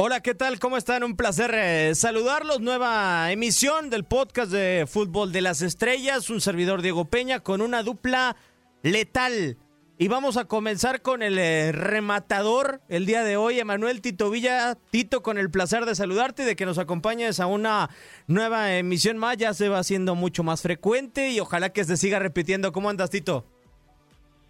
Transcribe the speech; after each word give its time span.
Hola, 0.00 0.20
¿qué 0.20 0.32
tal? 0.32 0.60
¿Cómo 0.60 0.76
están? 0.76 1.02
Un 1.02 1.16
placer 1.16 1.50
eh, 1.52 1.92
saludarlos. 1.96 2.60
Nueva 2.60 3.32
emisión 3.32 3.90
del 3.90 4.04
podcast 4.04 4.52
de 4.52 4.86
Fútbol 4.88 5.32
de 5.32 5.40
las 5.40 5.60
Estrellas. 5.60 6.30
Un 6.30 6.40
servidor 6.40 6.82
Diego 6.82 7.06
Peña 7.06 7.40
con 7.40 7.60
una 7.60 7.82
dupla 7.82 8.36
letal. 8.84 9.56
Y 9.98 10.06
vamos 10.06 10.36
a 10.36 10.44
comenzar 10.44 11.02
con 11.02 11.20
el 11.20 11.36
eh, 11.36 11.72
rematador 11.72 12.80
el 12.88 13.06
día 13.06 13.24
de 13.24 13.36
hoy, 13.36 13.58
Emanuel 13.58 14.00
Tito 14.00 14.30
Villa. 14.30 14.78
Tito, 14.92 15.20
con 15.20 15.36
el 15.36 15.50
placer 15.50 15.84
de 15.84 15.96
saludarte 15.96 16.44
y 16.44 16.46
de 16.46 16.54
que 16.54 16.64
nos 16.64 16.78
acompañes 16.78 17.40
a 17.40 17.46
una 17.46 17.90
nueva 18.28 18.76
emisión 18.76 19.18
más. 19.18 19.36
Ya 19.36 19.52
se 19.52 19.68
va 19.68 19.80
haciendo 19.80 20.14
mucho 20.14 20.44
más 20.44 20.62
frecuente 20.62 21.30
y 21.30 21.40
ojalá 21.40 21.70
que 21.70 21.82
se 21.82 21.96
siga 21.96 22.20
repitiendo. 22.20 22.70
¿Cómo 22.70 22.88
andas, 22.88 23.10
Tito? 23.10 23.46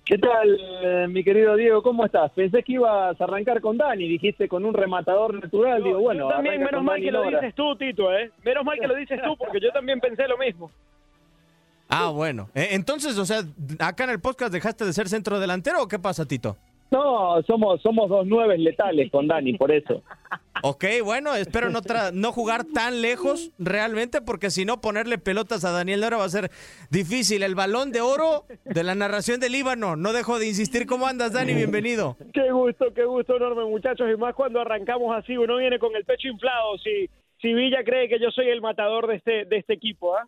¿Qué 0.08 0.16
tal, 0.16 0.58
eh, 0.82 1.06
mi 1.06 1.22
querido 1.22 1.54
Diego? 1.54 1.82
¿Cómo 1.82 2.06
estás? 2.06 2.32
Pensé 2.32 2.62
que 2.62 2.72
ibas 2.72 3.20
a 3.20 3.24
arrancar 3.24 3.60
con 3.60 3.76
Dani, 3.76 4.08
dijiste 4.08 4.48
con 4.48 4.64
un 4.64 4.72
rematador 4.72 5.34
natural. 5.34 5.84
Digo, 5.84 5.98
bueno, 6.00 6.30
Yo 6.30 6.34
también, 6.34 6.62
menos 6.62 6.82
mal 6.82 6.94
Dani 6.94 7.04
que 7.04 7.12
lo 7.12 7.24
Nora. 7.24 7.40
dices 7.40 7.54
tú, 7.54 7.76
Tito, 7.76 8.10
¿eh? 8.14 8.30
Menos 8.42 8.64
mal 8.64 8.78
que 8.80 8.86
lo 8.86 8.94
dices 8.94 9.20
tú, 9.22 9.36
porque 9.36 9.60
yo 9.60 9.70
también 9.70 10.00
pensé 10.00 10.26
lo 10.26 10.38
mismo. 10.38 10.70
Ah, 11.90 12.08
bueno. 12.08 12.48
Eh, 12.54 12.68
entonces, 12.70 13.18
o 13.18 13.26
sea, 13.26 13.42
acá 13.80 14.04
en 14.04 14.10
el 14.10 14.20
podcast 14.20 14.50
dejaste 14.50 14.86
de 14.86 14.94
ser 14.94 15.10
centro 15.10 15.38
delantero 15.38 15.82
o 15.82 15.88
qué 15.88 15.98
pasa, 15.98 16.24
Tito? 16.24 16.56
No, 16.90 17.42
somos, 17.46 17.82
somos 17.82 18.08
dos 18.08 18.26
nueves 18.26 18.58
letales 18.60 19.10
con 19.10 19.26
Dani, 19.28 19.54
por 19.58 19.70
eso. 19.70 20.02
Ok, 20.62 20.84
bueno, 21.04 21.34
espero 21.36 21.70
no, 21.70 21.82
tra- 21.82 22.12
no 22.12 22.32
jugar 22.32 22.64
tan 22.64 23.00
lejos 23.02 23.52
realmente, 23.58 24.20
porque 24.22 24.50
si 24.50 24.64
no, 24.64 24.80
ponerle 24.80 25.18
pelotas 25.18 25.64
a 25.64 25.70
Daniel 25.70 26.00
Nora 26.00 26.16
va 26.16 26.24
a 26.24 26.28
ser 26.30 26.50
difícil. 26.90 27.42
El 27.42 27.54
balón 27.54 27.92
de 27.92 28.00
oro 28.00 28.44
de 28.64 28.82
la 28.82 28.94
narración 28.94 29.38
del 29.38 29.52
Líbano. 29.52 29.94
No 29.96 30.12
dejo 30.12 30.38
de 30.38 30.48
insistir. 30.48 30.86
¿Cómo 30.86 31.06
andas, 31.06 31.32
Dani? 31.32 31.54
Bienvenido. 31.54 32.16
Qué 32.32 32.50
gusto, 32.50 32.86
qué 32.94 33.04
gusto 33.04 33.36
enorme, 33.36 33.64
muchachos. 33.66 34.08
Y 34.12 34.16
más 34.16 34.34
cuando 34.34 34.60
arrancamos 34.60 35.16
así, 35.16 35.36
uno 35.36 35.58
viene 35.58 35.78
con 35.78 35.94
el 35.94 36.04
pecho 36.04 36.26
inflado. 36.28 36.76
Si, 36.78 37.08
si 37.40 37.54
Villa 37.54 37.84
cree 37.84 38.08
que 38.08 38.18
yo 38.18 38.30
soy 38.30 38.48
el 38.48 38.60
matador 38.60 39.06
de 39.06 39.16
este, 39.16 39.44
de 39.44 39.58
este 39.58 39.74
equipo, 39.74 40.16
¿ah? 40.16 40.26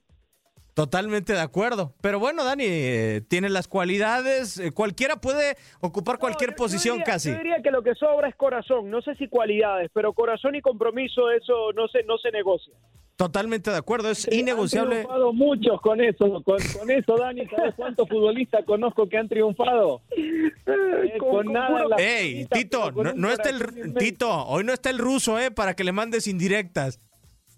Totalmente 0.84 1.34
de 1.34 1.40
acuerdo. 1.40 1.92
Pero 2.00 2.18
bueno, 2.18 2.42
Dani, 2.42 2.64
eh, 2.66 3.20
tiene 3.28 3.50
las 3.50 3.68
cualidades. 3.68 4.58
eh, 4.58 4.72
cualquiera 4.72 5.16
puede 5.16 5.56
ocupar 5.80 6.18
cualquier 6.18 6.50
No, 6.50 6.56
yo- 6.56 6.56
yo 6.56 6.62
posición 6.64 6.94
diría- 6.98 7.04
casi. 7.12 7.30
Yo 7.30 7.36
diría 7.36 7.62
que 7.62 7.70
lo 7.70 7.82
que 7.82 7.94
sobra 7.94 8.28
es 8.28 8.34
corazón. 8.36 8.90
No 8.90 9.02
sé 9.02 9.14
si 9.16 9.28
cualidades, 9.28 9.90
pero 9.92 10.14
corazón 10.14 10.54
y 10.54 10.62
compromiso, 10.62 11.30
eso 11.30 11.72
no 11.74 11.86
se, 11.88 12.02
no 12.04 12.16
se 12.16 12.30
negocia. 12.30 12.72
Totalmente 13.16 13.70
de 13.70 13.76
acuerdo. 13.76 14.10
Es 14.10 14.26
Han 14.26 14.32
innegociable. 14.32 14.94
triunfado 14.96 15.32
muchos 15.34 15.80
con 15.82 16.00
eso, 16.00 16.42
con, 16.42 16.56
con 16.78 16.90
eso, 16.90 17.16
Dani. 17.18 17.46
¿Sabes 17.48 17.74
cuántos 17.74 18.08
futbolistas 18.08 18.64
conozco 18.64 19.06
que 19.06 19.18
han 19.18 19.28
triunfado? 19.28 20.00
Eh, 20.16 21.18
con- 21.18 21.28
con 21.44 21.52
nada 21.52 21.68
puro- 21.68 21.82
en 21.84 21.90
la 21.90 21.96
Ey, 21.98 22.46
Tito, 22.46 22.90
no, 22.92 23.12
no 23.12 23.30
está 23.30 23.50
el. 23.50 23.92
Tito, 23.98 24.46
hoy 24.46 24.64
no 24.64 24.72
está 24.72 24.88
el 24.88 24.96
ruso, 24.98 25.38
eh, 25.38 25.50
para 25.50 25.74
que 25.74 25.84
le 25.84 25.92
mandes 25.92 26.26
indirectas. 26.26 26.98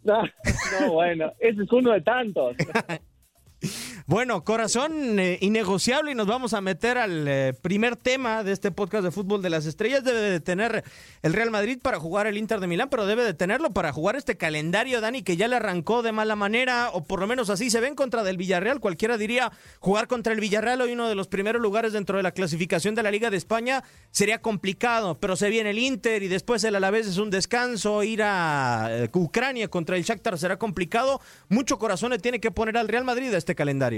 No, 0.02 0.20
no, 0.80 0.92
bueno, 0.94 1.32
ese 1.38 1.62
es 1.62 1.70
uno 1.70 1.92
de 1.92 2.00
tantos. 2.00 2.56
Bueno, 4.06 4.42
corazón 4.42 5.20
eh, 5.20 5.38
innegociable 5.40 6.10
y 6.10 6.14
nos 6.16 6.26
vamos 6.26 6.54
a 6.54 6.60
meter 6.60 6.98
al 6.98 7.28
eh, 7.28 7.54
primer 7.62 7.94
tema 7.94 8.42
de 8.42 8.50
este 8.50 8.72
podcast 8.72 9.04
de 9.04 9.12
fútbol 9.12 9.42
de 9.42 9.50
las 9.50 9.64
estrellas. 9.64 10.02
Debe 10.02 10.20
de 10.20 10.40
tener 10.40 10.82
el 11.22 11.32
Real 11.32 11.52
Madrid 11.52 11.78
para 11.80 12.00
jugar 12.00 12.26
el 12.26 12.36
Inter 12.36 12.58
de 12.58 12.66
Milán, 12.66 12.88
pero 12.90 13.06
debe 13.06 13.22
de 13.22 13.32
tenerlo 13.32 13.72
para 13.72 13.92
jugar 13.92 14.16
este 14.16 14.36
calendario, 14.36 15.00
Dani, 15.00 15.22
que 15.22 15.36
ya 15.36 15.46
le 15.46 15.54
arrancó 15.54 16.02
de 16.02 16.10
mala 16.10 16.34
manera, 16.34 16.90
o 16.92 17.04
por 17.04 17.20
lo 17.20 17.28
menos 17.28 17.48
así 17.48 17.70
se 17.70 17.80
ve 17.80 17.86
en 17.86 17.94
contra 17.94 18.24
del 18.24 18.38
Villarreal. 18.38 18.80
Cualquiera 18.80 19.16
diría 19.18 19.52
jugar 19.78 20.08
contra 20.08 20.32
el 20.32 20.40
Villarreal 20.40 20.80
hoy 20.80 20.94
uno 20.94 21.08
de 21.08 21.14
los 21.14 21.28
primeros 21.28 21.62
lugares 21.62 21.92
dentro 21.92 22.16
de 22.16 22.24
la 22.24 22.32
clasificación 22.32 22.96
de 22.96 23.04
la 23.04 23.12
Liga 23.12 23.30
de 23.30 23.36
España 23.36 23.84
sería 24.10 24.42
complicado, 24.42 25.20
pero 25.20 25.36
se 25.36 25.48
viene 25.48 25.70
el 25.70 25.78
Inter 25.78 26.24
y 26.24 26.28
después 26.28 26.64
el 26.64 26.74
Alavés 26.74 27.06
es 27.06 27.18
un 27.18 27.30
descanso, 27.30 28.02
ir 28.02 28.24
a 28.24 28.88
eh, 28.90 29.10
Ucrania 29.12 29.68
contra 29.68 29.96
el 29.96 30.02
Shakhtar 30.02 30.38
será 30.38 30.58
complicado. 30.58 31.20
Mucho 31.48 31.78
corazón 31.78 32.10
le 32.10 32.18
tiene 32.18 32.40
que 32.40 32.50
poner 32.50 32.76
al 32.76 32.88
Real 32.88 33.04
Madrid 33.04 33.32
a 33.32 33.38
este 33.38 33.54
calendario. 33.54 33.91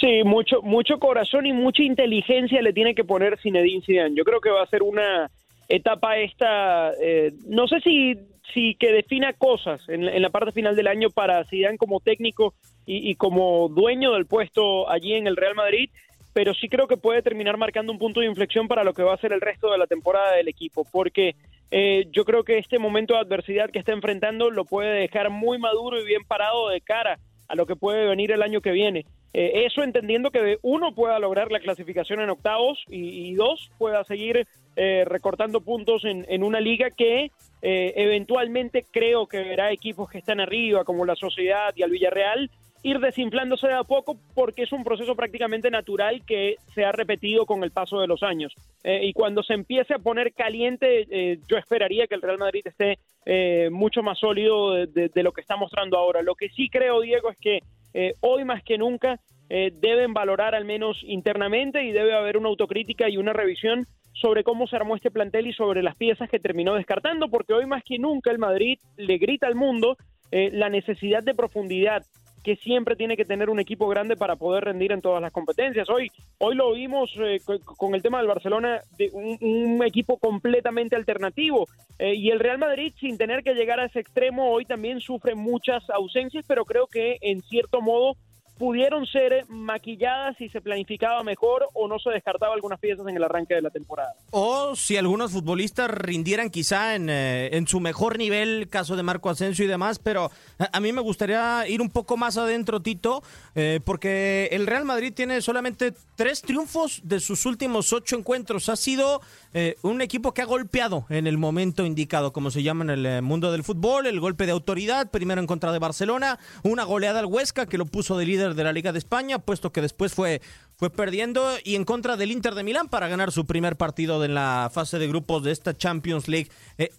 Sí, 0.00 0.22
mucho, 0.24 0.60
mucho 0.62 0.98
corazón 0.98 1.46
y 1.46 1.52
mucha 1.52 1.82
inteligencia 1.82 2.60
le 2.62 2.72
tiene 2.72 2.94
que 2.94 3.04
poner 3.04 3.38
Zinedine 3.38 3.82
Zidane. 3.82 4.14
Yo 4.16 4.24
creo 4.24 4.40
que 4.40 4.50
va 4.50 4.62
a 4.62 4.66
ser 4.66 4.82
una 4.82 5.30
etapa 5.68 6.18
esta, 6.18 6.92
eh, 7.00 7.32
no 7.46 7.68
sé 7.68 7.80
si, 7.80 8.18
si 8.52 8.74
que 8.74 8.92
defina 8.92 9.32
cosas 9.32 9.80
en, 9.88 10.20
la- 10.20 10.30
parte 10.30 10.52
final 10.52 10.76
del 10.76 10.88
año 10.88 11.10
para 11.10 11.44
Zidane 11.44 11.78
como 11.78 12.00
técnico 12.00 12.54
y, 12.86 13.08
y 13.10 13.14
como 13.14 13.68
dueño 13.68 14.12
del 14.12 14.26
puesto 14.26 14.90
allí 14.90 15.14
en 15.14 15.26
el 15.26 15.36
Real 15.36 15.54
Madrid, 15.54 15.88
pero 16.34 16.52
sí 16.52 16.68
creo 16.68 16.88
que 16.88 16.96
puede 16.96 17.22
terminar 17.22 17.56
marcando 17.56 17.92
un 17.92 17.98
punto 17.98 18.20
de 18.20 18.26
inflexión 18.26 18.66
para 18.68 18.84
lo 18.84 18.92
que 18.92 19.04
va 19.04 19.14
a 19.14 19.18
ser 19.18 19.32
el 19.32 19.40
resto 19.40 19.70
de 19.70 19.78
la 19.78 19.86
temporada 19.86 20.34
del 20.34 20.48
equipo, 20.48 20.84
porque 20.92 21.36
eh, 21.70 22.06
yo 22.10 22.24
creo 22.24 22.42
que 22.44 22.58
este 22.58 22.78
momento 22.80 23.14
de 23.14 23.20
adversidad 23.20 23.70
que 23.70 23.78
está 23.78 23.92
enfrentando 23.92 24.50
lo 24.50 24.64
puede 24.64 24.90
dejar 25.00 25.30
muy 25.30 25.58
maduro 25.58 25.98
y 26.00 26.04
bien 26.04 26.24
parado 26.24 26.68
de 26.68 26.80
cara 26.80 27.18
a 27.48 27.54
lo 27.54 27.66
que 27.66 27.76
puede 27.76 28.06
venir 28.06 28.32
el 28.32 28.42
año 28.42 28.60
que 28.60 28.72
viene. 28.72 29.06
Eh, 29.32 29.64
eso 29.66 29.82
entendiendo 29.82 30.30
que 30.30 30.58
uno 30.62 30.94
pueda 30.94 31.18
lograr 31.18 31.50
la 31.50 31.60
clasificación 31.60 32.20
en 32.20 32.30
octavos 32.30 32.84
y, 32.88 33.34
dos 33.34 33.70
pueda 33.78 34.04
seguir 34.04 34.46
eh, 34.76 35.04
recortando 35.06 35.60
puntos 35.60 36.04
en, 36.04 36.24
en 36.28 36.44
una 36.44 36.60
liga 36.60 36.90
que 36.90 37.32
eh, 37.66 37.94
eventualmente 37.96 38.84
creo 38.90 39.26
que 39.26 39.42
verá 39.42 39.72
equipos 39.72 40.10
que 40.10 40.18
están 40.18 40.38
arriba 40.38 40.84
como 40.84 41.06
la 41.06 41.16
Sociedad 41.16 41.72
y 41.74 41.82
al 41.82 41.90
Villarreal 41.90 42.50
ir 42.84 43.00
desinflándose 43.00 43.66
de 43.66 43.74
a 43.74 43.82
poco 43.82 44.16
porque 44.34 44.62
es 44.62 44.72
un 44.72 44.84
proceso 44.84 45.16
prácticamente 45.16 45.70
natural 45.70 46.22
que 46.24 46.56
se 46.74 46.84
ha 46.84 46.92
repetido 46.92 47.46
con 47.46 47.64
el 47.64 47.70
paso 47.72 47.98
de 47.98 48.06
los 48.06 48.22
años. 48.22 48.52
Eh, 48.84 49.00
y 49.06 49.12
cuando 49.14 49.42
se 49.42 49.54
empiece 49.54 49.94
a 49.94 49.98
poner 49.98 50.32
caliente, 50.34 51.06
eh, 51.10 51.38
yo 51.48 51.56
esperaría 51.56 52.06
que 52.06 52.14
el 52.14 52.22
Real 52.22 52.38
Madrid 52.38 52.60
esté 52.66 52.98
eh, 53.26 53.70
mucho 53.72 54.02
más 54.02 54.18
sólido 54.18 54.72
de, 54.72 55.08
de- 55.08 55.22
lo 55.22 55.32
que 55.32 55.40
está 55.40 55.56
mostrando 55.56 55.96
ahora. 55.96 56.20
Lo 56.22 56.34
que 56.34 56.50
sí 56.50 56.68
creo, 56.68 57.00
Diego, 57.00 57.30
es 57.30 57.38
que 57.38 57.60
eh, 57.94 58.14
hoy 58.20 58.44
más 58.44 58.62
que 58.62 58.76
nunca 58.76 59.18
eh, 59.48 59.72
deben 59.80 60.12
valorar 60.12 60.54
al 60.54 60.66
menos 60.66 60.98
internamente 61.04 61.82
y 61.84 61.90
debe 61.92 62.14
haber 62.14 62.36
una 62.36 62.50
autocrítica 62.50 63.08
y 63.08 63.16
una 63.16 63.32
revisión 63.32 63.86
sobre 64.12 64.44
cómo 64.44 64.66
se 64.66 64.76
armó 64.76 64.94
este 64.94 65.10
plantel 65.10 65.46
y 65.46 65.54
sobre 65.54 65.82
las 65.82 65.96
piezas 65.96 66.28
que 66.28 66.38
terminó 66.38 66.74
descartando, 66.74 67.28
porque 67.28 67.54
hoy 67.54 67.64
más 67.66 67.82
que 67.82 67.98
nunca 67.98 68.30
el 68.30 68.38
Madrid 68.38 68.78
le 68.98 69.16
grita 69.16 69.46
al 69.46 69.54
mundo 69.54 69.96
eh, 70.30 70.50
la 70.52 70.68
necesidad 70.68 71.22
de 71.22 71.34
profundidad 71.34 72.02
que 72.44 72.56
siempre 72.56 72.94
tiene 72.94 73.16
que 73.16 73.24
tener 73.24 73.48
un 73.48 73.58
equipo 73.58 73.88
grande 73.88 74.16
para 74.16 74.36
poder 74.36 74.64
rendir 74.64 74.92
en 74.92 75.00
todas 75.00 75.22
las 75.22 75.32
competencias. 75.32 75.88
Hoy, 75.88 76.10
hoy 76.38 76.54
lo 76.54 76.72
vimos 76.74 77.10
eh, 77.16 77.40
co- 77.44 77.58
con 77.76 77.94
el 77.94 78.02
tema 78.02 78.18
del 78.18 78.28
Barcelona, 78.28 78.82
de 78.98 79.10
un, 79.12 79.38
un 79.40 79.82
equipo 79.82 80.18
completamente 80.18 80.94
alternativo. 80.94 81.66
Eh, 81.98 82.14
y 82.14 82.30
el 82.30 82.40
Real 82.40 82.58
Madrid, 82.58 82.92
sin 83.00 83.16
tener 83.16 83.42
que 83.42 83.54
llegar 83.54 83.80
a 83.80 83.86
ese 83.86 84.00
extremo, 84.00 84.50
hoy 84.50 84.66
también 84.66 85.00
sufre 85.00 85.34
muchas 85.34 85.88
ausencias, 85.88 86.44
pero 86.46 86.64
creo 86.66 86.86
que 86.86 87.16
en 87.22 87.40
cierto 87.42 87.80
modo 87.80 88.16
pudieron 88.58 89.06
ser 89.06 89.46
maquilladas 89.48 90.36
si 90.38 90.48
se 90.48 90.60
planificaba 90.60 91.22
mejor 91.22 91.68
o 91.72 91.88
no 91.88 91.98
se 91.98 92.10
descartaba 92.10 92.54
algunas 92.54 92.78
piezas 92.78 93.06
en 93.08 93.16
el 93.16 93.24
arranque 93.24 93.54
de 93.54 93.62
la 93.62 93.70
temporada. 93.70 94.14
O 94.30 94.76
si 94.76 94.96
algunos 94.96 95.32
futbolistas 95.32 95.90
rindieran 95.90 96.50
quizá 96.50 96.94
en, 96.94 97.10
eh, 97.10 97.50
en 97.56 97.66
su 97.66 97.80
mejor 97.80 98.18
nivel, 98.18 98.68
caso 98.68 98.96
de 98.96 99.02
Marco 99.02 99.30
Asensio 99.30 99.64
y 99.64 99.68
demás, 99.68 99.98
pero 99.98 100.30
a, 100.58 100.76
a 100.76 100.80
mí 100.80 100.92
me 100.92 101.00
gustaría 101.00 101.66
ir 101.68 101.80
un 101.80 101.90
poco 101.90 102.16
más 102.16 102.36
adentro, 102.36 102.80
Tito, 102.80 103.22
eh, 103.54 103.80
porque 103.84 104.48
el 104.52 104.66
Real 104.66 104.84
Madrid 104.84 105.12
tiene 105.14 105.40
solamente 105.40 105.92
tres 106.16 106.42
triunfos 106.42 107.00
de 107.04 107.20
sus 107.20 107.46
últimos 107.46 107.92
ocho 107.92 108.16
encuentros. 108.16 108.68
Ha 108.68 108.76
sido 108.76 109.20
eh, 109.52 109.76
un 109.82 110.00
equipo 110.00 110.32
que 110.32 110.42
ha 110.42 110.46
golpeado 110.46 111.06
en 111.08 111.26
el 111.26 111.38
momento 111.38 111.84
indicado, 111.84 112.32
como 112.32 112.50
se 112.50 112.62
llama 112.62 112.84
en 112.84 112.90
el 112.90 113.06
eh, 113.06 113.20
mundo 113.22 113.52
del 113.52 113.64
fútbol, 113.64 114.06
el 114.06 114.20
golpe 114.20 114.46
de 114.46 114.52
autoridad, 114.52 115.10
primero 115.10 115.40
en 115.40 115.46
contra 115.46 115.72
de 115.72 115.78
Barcelona, 115.78 116.38
una 116.62 116.84
goleada 116.84 117.20
al 117.20 117.26
Huesca 117.26 117.66
que 117.66 117.78
lo 117.78 117.86
puso 117.86 118.16
de 118.18 118.26
líder 118.26 118.43
de 118.52 118.64
la 118.64 118.74
Liga 118.74 118.92
de 118.92 118.98
España, 118.98 119.38
puesto 119.38 119.72
que 119.72 119.80
después 119.80 120.12
fue, 120.12 120.42
fue 120.76 120.90
perdiendo, 120.90 121.48
y 121.64 121.76
en 121.76 121.86
contra 121.86 122.18
del 122.18 122.30
Inter 122.30 122.54
de 122.54 122.64
Milán 122.64 122.88
para 122.88 123.08
ganar 123.08 123.32
su 123.32 123.46
primer 123.46 123.76
partido 123.76 124.22
en 124.22 124.34
la 124.34 124.70
fase 124.74 124.98
de 124.98 125.08
grupos 125.08 125.42
de 125.42 125.52
esta 125.52 125.74
Champions 125.74 126.28
League. 126.28 126.50
Eh, 126.76 126.90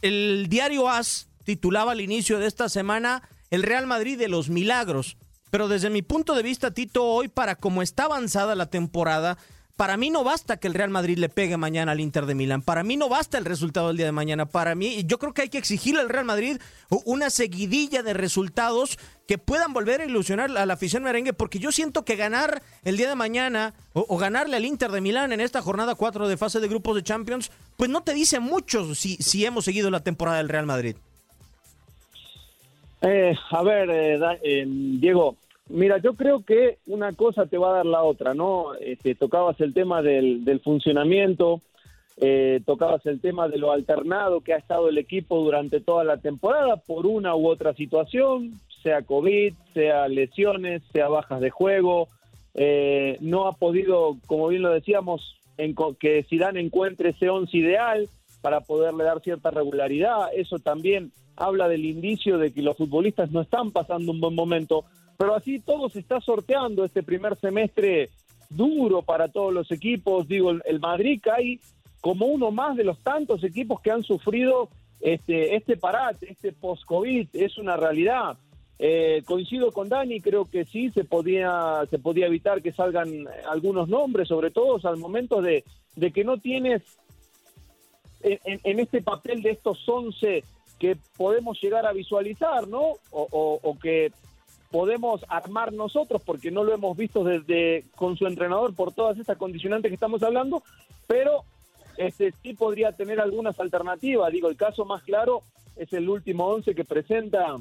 el 0.00 0.46
diario 0.48 0.88
AS 0.88 1.28
titulaba 1.44 1.92
al 1.92 2.00
inicio 2.00 2.38
de 2.38 2.46
esta 2.46 2.70
semana 2.70 3.28
el 3.50 3.62
Real 3.62 3.86
Madrid 3.86 4.18
de 4.18 4.28
los 4.28 4.48
milagros. 4.48 5.18
Pero 5.50 5.68
desde 5.68 5.90
mi 5.90 6.02
punto 6.02 6.34
de 6.34 6.42
vista, 6.42 6.70
Tito, 6.70 7.04
hoy 7.04 7.28
para 7.28 7.56
como 7.56 7.82
está 7.82 8.04
avanzada 8.04 8.54
la 8.54 8.70
temporada, 8.70 9.36
para 9.80 9.96
mí 9.96 10.10
no 10.10 10.24
basta 10.24 10.58
que 10.58 10.68
el 10.68 10.74
Real 10.74 10.90
Madrid 10.90 11.16
le 11.16 11.30
pegue 11.30 11.56
mañana 11.56 11.92
al 11.92 12.00
Inter 12.00 12.26
de 12.26 12.34
Milán. 12.34 12.60
Para 12.60 12.84
mí 12.84 12.98
no 12.98 13.08
basta 13.08 13.38
el 13.38 13.46
resultado 13.46 13.88
del 13.88 13.96
día 13.96 14.04
de 14.04 14.12
mañana. 14.12 14.44
Para 14.44 14.74
mí, 14.74 15.04
yo 15.06 15.18
creo 15.18 15.32
que 15.32 15.40
hay 15.40 15.48
que 15.48 15.56
exigirle 15.56 16.02
al 16.02 16.10
Real 16.10 16.26
Madrid 16.26 16.58
una 17.06 17.30
seguidilla 17.30 18.02
de 18.02 18.12
resultados 18.12 18.98
que 19.26 19.38
puedan 19.38 19.72
volver 19.72 20.02
a 20.02 20.04
ilusionar 20.04 20.54
a 20.54 20.66
la 20.66 20.74
afición 20.74 21.02
merengue, 21.02 21.32
porque 21.32 21.60
yo 21.60 21.72
siento 21.72 22.04
que 22.04 22.16
ganar 22.16 22.60
el 22.84 22.98
día 22.98 23.08
de 23.08 23.14
mañana 23.14 23.72
o, 23.94 24.18
ganarle 24.18 24.58
al 24.58 24.66
Inter 24.66 24.90
de 24.90 25.00
Milán 25.00 25.32
en 25.32 25.40
esta 25.40 25.62
jornada 25.62 25.94
4 25.94 26.28
de 26.28 26.36
fase 26.36 26.60
de 26.60 26.68
grupos 26.68 26.94
de 26.94 27.02
Champions, 27.02 27.50
pues 27.78 27.88
no 27.88 28.02
te 28.02 28.12
dice 28.12 28.38
mucho 28.38 28.94
si, 28.94 29.16
si 29.16 29.46
hemos 29.46 29.64
seguido 29.64 29.90
la 29.90 30.00
temporada 30.00 30.36
del 30.36 30.50
Real 30.50 30.66
Madrid. 30.66 30.96
Eh, 33.00 33.34
a 33.50 33.62
ver, 33.62 33.88
eh, 33.88 34.20
eh, 34.42 34.64
Diego, 34.68 35.36
mira, 35.70 35.98
yo 35.98 36.14
creo 36.14 36.44
que 36.44 36.78
una 36.86 37.12
cosa 37.12 37.46
te 37.46 37.58
va 37.58 37.70
a 37.70 37.76
dar 37.76 37.86
la 37.86 38.02
otra, 38.02 38.34
¿no? 38.34 38.74
Este, 38.74 39.14
tocabas 39.14 39.60
el 39.60 39.72
tema 39.72 40.02
del, 40.02 40.44
del 40.44 40.60
funcionamiento, 40.60 41.60
tocabas 42.66 43.06
el 43.06 43.18
tema 43.22 43.48
de 43.48 43.56
lo 43.56 43.72
alternado 43.72 44.42
que 44.42 44.52
ha 44.52 44.58
estado 44.58 44.90
el 44.90 44.98
equipo 44.98 45.42
durante 45.42 45.80
toda 45.80 46.04
la 46.04 46.18
temporada 46.18 46.76
por 46.76 47.06
una 47.06 47.34
u 47.34 47.48
otra 47.48 47.72
situación, 47.72 48.60
sea 48.82 49.00
COVID, 49.00 49.54
sea 49.72 50.06
lesiones, 50.06 50.82
sea 50.92 51.08
bajas 51.08 51.40
de 51.40 51.48
juego. 51.48 52.08
no 53.20 53.46
ha 53.46 53.52
podido, 53.52 54.18
como 54.26 54.48
bien 54.48 54.60
lo 54.60 54.70
decíamos, 54.70 55.40
en, 55.60 55.74
que 55.98 56.24
Zidane 56.28 56.60
encuentre 56.60 57.10
ese 57.10 57.28
once 57.28 57.56
ideal 57.56 58.08
para 58.40 58.60
poderle 58.60 59.04
dar 59.04 59.20
cierta 59.20 59.50
regularidad. 59.50 60.28
Eso 60.34 60.58
también 60.58 61.12
habla 61.36 61.68
del 61.68 61.84
indicio 61.84 62.38
de 62.38 62.52
que 62.52 62.62
los 62.62 62.76
futbolistas 62.76 63.30
no 63.30 63.40
están 63.40 63.70
pasando 63.70 64.12
un 64.12 64.20
buen 64.20 64.34
momento, 64.34 64.84
pero 65.20 65.34
así 65.34 65.58
todo 65.58 65.90
se 65.90 65.98
está 65.98 66.18
sorteando 66.22 66.82
este 66.82 67.02
primer 67.02 67.38
semestre 67.38 68.08
duro 68.48 69.02
para 69.02 69.28
todos 69.28 69.52
los 69.52 69.70
equipos. 69.70 70.26
Digo, 70.26 70.50
el 70.50 70.80
Madrid 70.80 71.20
cae 71.22 71.60
como 72.00 72.24
uno 72.24 72.50
más 72.50 72.74
de 72.74 72.84
los 72.84 72.98
tantos 73.00 73.44
equipos 73.44 73.82
que 73.82 73.90
han 73.90 74.02
sufrido 74.02 74.70
este, 74.98 75.56
este 75.56 75.76
parate, 75.76 76.32
este 76.32 76.52
post-COVID, 76.52 77.28
es 77.34 77.58
una 77.58 77.76
realidad. 77.76 78.38
Eh, 78.78 79.22
coincido 79.26 79.72
con 79.72 79.90
Dani, 79.90 80.22
creo 80.22 80.46
que 80.46 80.64
sí 80.64 80.90
se 80.92 81.04
podía, 81.04 81.82
se 81.90 81.98
podía 81.98 82.24
evitar 82.24 82.62
que 82.62 82.72
salgan 82.72 83.26
algunos 83.46 83.90
nombres, 83.90 84.26
sobre 84.26 84.50
todo 84.50 84.80
al 84.88 84.96
momento 84.96 85.42
de, 85.42 85.64
de 85.96 86.12
que 86.12 86.24
no 86.24 86.38
tienes 86.38 86.80
en, 88.22 88.80
este 88.80 89.02
papel 89.02 89.42
de 89.42 89.50
estos 89.50 89.86
11 89.86 90.44
que 90.78 90.96
podemos 91.18 91.60
llegar 91.60 91.84
a 91.84 91.92
visualizar, 91.92 92.66
¿no? 92.68 92.94
O, 93.10 93.76
que 93.82 94.12
podemos 94.70 95.24
armar 95.28 95.72
nosotros, 95.72 96.22
porque 96.24 96.50
no 96.50 96.64
lo 96.64 96.72
hemos 96.72 96.96
visto 96.96 97.24
desde 97.24 97.84
con 97.96 98.16
su 98.16 98.26
entrenador 98.26 98.74
por 98.74 98.92
todas 98.92 99.18
estas 99.18 99.36
condicionantes 99.36 99.90
que 99.90 99.94
estamos 99.94 100.22
hablando, 100.22 100.62
pero 101.06 101.44
este 101.96 102.32
sí 102.42 102.54
podría 102.54 102.92
tener 102.92 103.20
algunas 103.20 103.58
alternativas. 103.58 104.32
Digo, 104.32 104.48
el 104.48 104.56
caso 104.56 104.84
más 104.84 105.02
claro 105.02 105.42
es 105.76 105.92
el 105.92 106.08
último 106.08 106.46
once 106.46 106.74
que 106.74 106.84
presenta 106.84 107.56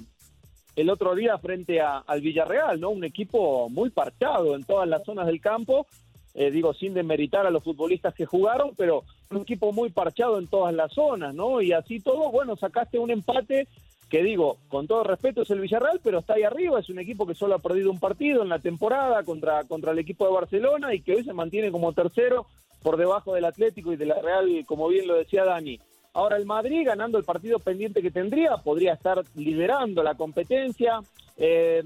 el 0.75 0.89
otro 0.89 1.15
día 1.15 1.37
frente 1.39 1.81
al 1.81 2.21
Villarreal, 2.21 2.79
¿no? 2.79 2.91
Un 2.91 3.03
equipo 3.03 3.69
muy 3.69 3.89
parchado 3.89 4.55
en 4.55 4.63
todas 4.63 4.87
las 4.87 5.03
zonas 5.03 5.25
del 5.25 5.41
campo, 5.41 5.87
eh, 6.35 6.51
digo, 6.51 6.73
sin 6.73 6.93
demeritar 6.93 7.45
a 7.45 7.49
los 7.49 7.63
futbolistas 7.63 8.13
que 8.13 8.25
jugaron, 8.25 8.73
pero 8.77 9.03
un 9.31 9.41
equipo 9.41 9.73
muy 9.73 9.89
parchado 9.89 10.37
en 10.37 10.47
todas 10.47 10.73
las 10.73 10.93
zonas, 10.93 11.33
¿no? 11.33 11.59
Y 11.61 11.73
así 11.73 11.99
todo, 11.99 12.31
bueno, 12.31 12.55
sacaste 12.55 12.99
un 12.99 13.11
empate 13.11 13.67
que 14.09 14.23
digo, 14.23 14.57
con 14.67 14.87
todo 14.87 15.03
respeto 15.03 15.43
es 15.43 15.49
el 15.51 15.59
Villarreal, 15.59 16.01
pero 16.03 16.19
está 16.19 16.33
ahí 16.33 16.43
arriba, 16.43 16.79
es 16.79 16.89
un 16.89 16.99
equipo 16.99 17.27
que 17.27 17.35
solo 17.35 17.55
ha 17.55 17.59
perdido 17.59 17.91
un 17.91 17.99
partido 17.99 18.41
en 18.41 18.49
la 18.49 18.59
temporada 18.59 19.23
contra, 19.23 19.63
contra 19.65 19.91
el 19.91 19.99
equipo 19.99 20.25
de 20.25 20.33
Barcelona 20.33 20.93
y 20.93 21.01
que 21.01 21.15
hoy 21.15 21.23
se 21.23 21.33
mantiene 21.33 21.71
como 21.71 21.93
tercero 21.93 22.47
por 22.81 22.97
debajo 22.97 23.33
del 23.33 23.45
Atlético 23.45 23.93
y 23.93 23.97
de 23.97 24.07
la 24.07 24.19
Real, 24.21 24.63
como 24.65 24.87
bien 24.87 25.07
lo 25.07 25.15
decía 25.15 25.45
Dani. 25.45 25.79
Ahora 26.13 26.37
el 26.37 26.45
Madrid, 26.45 26.85
ganando 26.85 27.17
el 27.17 27.23
partido 27.23 27.59
pendiente 27.59 28.01
que 28.01 28.09
tendría, 28.09 28.57
podría 28.57 28.93
estar 28.93 29.23
liderando 29.35 30.01
la 30.01 30.15
competencia, 30.15 31.01
eh, 31.37 31.83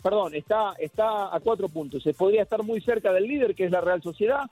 perdón, 0.00 0.34
está, 0.34 0.74
está 0.78 1.34
a 1.34 1.40
cuatro 1.40 1.68
puntos. 1.68 2.02
Se 2.02 2.14
podría 2.14 2.42
estar 2.42 2.62
muy 2.62 2.80
cerca 2.80 3.12
del 3.12 3.24
líder, 3.24 3.54
que 3.54 3.64
es 3.64 3.70
la 3.72 3.80
Real 3.80 4.00
Sociedad, 4.00 4.44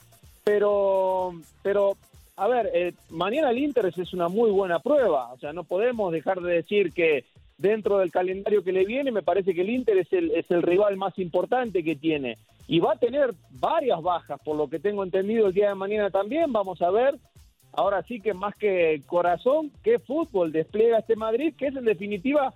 pero, 0.42 1.32
pero 1.62 1.96
a 2.42 2.48
ver, 2.48 2.70
eh, 2.74 2.94
mañana 3.10 3.50
el 3.50 3.58
Inter 3.58 3.86
es 3.86 4.12
una 4.12 4.26
muy 4.26 4.50
buena 4.50 4.80
prueba. 4.80 5.32
O 5.32 5.38
sea, 5.38 5.52
no 5.52 5.62
podemos 5.62 6.12
dejar 6.12 6.40
de 6.40 6.54
decir 6.54 6.92
que 6.92 7.24
dentro 7.56 7.98
del 7.98 8.10
calendario 8.10 8.64
que 8.64 8.72
le 8.72 8.84
viene, 8.84 9.12
me 9.12 9.22
parece 9.22 9.54
que 9.54 9.60
el 9.60 9.70
Inter 9.70 9.98
es 9.98 10.12
el, 10.12 10.32
es 10.32 10.50
el 10.50 10.62
rival 10.62 10.96
más 10.96 11.16
importante 11.20 11.84
que 11.84 11.94
tiene. 11.94 12.38
Y 12.66 12.80
va 12.80 12.94
a 12.94 12.98
tener 12.98 13.32
varias 13.50 14.02
bajas, 14.02 14.40
por 14.44 14.56
lo 14.56 14.68
que 14.68 14.80
tengo 14.80 15.04
entendido 15.04 15.46
el 15.46 15.54
día 15.54 15.68
de 15.68 15.76
mañana 15.76 16.10
también. 16.10 16.52
Vamos 16.52 16.82
a 16.82 16.90
ver. 16.90 17.14
Ahora 17.74 18.02
sí 18.02 18.20
que 18.20 18.34
más 18.34 18.56
que 18.56 19.02
corazón, 19.06 19.70
qué 19.84 20.00
fútbol 20.00 20.50
despliega 20.50 20.98
este 20.98 21.14
Madrid, 21.14 21.54
que 21.56 21.68
es 21.68 21.76
en 21.76 21.84
definitiva 21.84 22.52